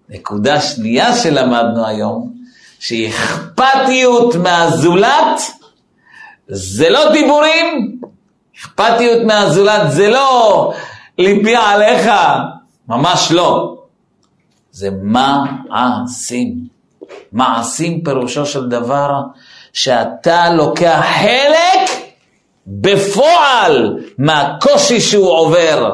נקודה 0.10 0.62
שנייה 0.62 1.16
שלמדנו 1.16 1.86
היום, 1.88 2.34
שאכפתיות 2.80 4.36
מהזולת 4.36 5.42
זה 6.48 6.90
לא 6.90 7.12
דיבורים, 7.12 8.00
אכפתיות 8.58 9.24
מהזולת 9.26 9.92
זה 9.92 10.10
לא 10.10 10.74
ליבי 11.18 11.56
עליך, 11.56 12.12
ממש 12.88 13.32
לא. 13.32 13.78
זה 14.72 14.90
מעשים. 15.02 16.54
מעשים 17.32 18.04
פירושו 18.04 18.46
של 18.46 18.70
דבר 18.70 19.22
שאתה 19.74 20.50
לוקח 20.50 21.06
חלק 21.22 21.97
בפועל 22.68 23.98
מהקושי 24.18 25.02
שהוא 25.02 25.30
עובר. 25.30 25.94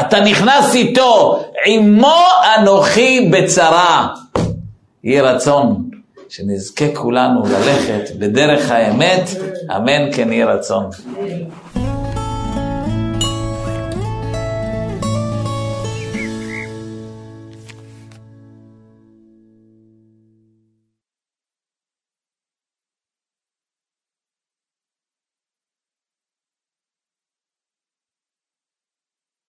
אתה 0.00 0.20
נכנס 0.20 0.74
איתו, 0.74 1.42
עמו 1.66 2.20
אנוכי 2.58 3.28
בצרה. 3.32 4.08
יהי 5.04 5.20
רצון 5.20 5.90
שנזכה 6.28 6.84
כולנו 6.94 7.42
ללכת 7.46 8.16
בדרך 8.18 8.70
האמת, 8.70 9.30
אמן 9.76 10.12
כן 10.12 10.32
יהי 10.32 10.44
רצון. 10.44 10.86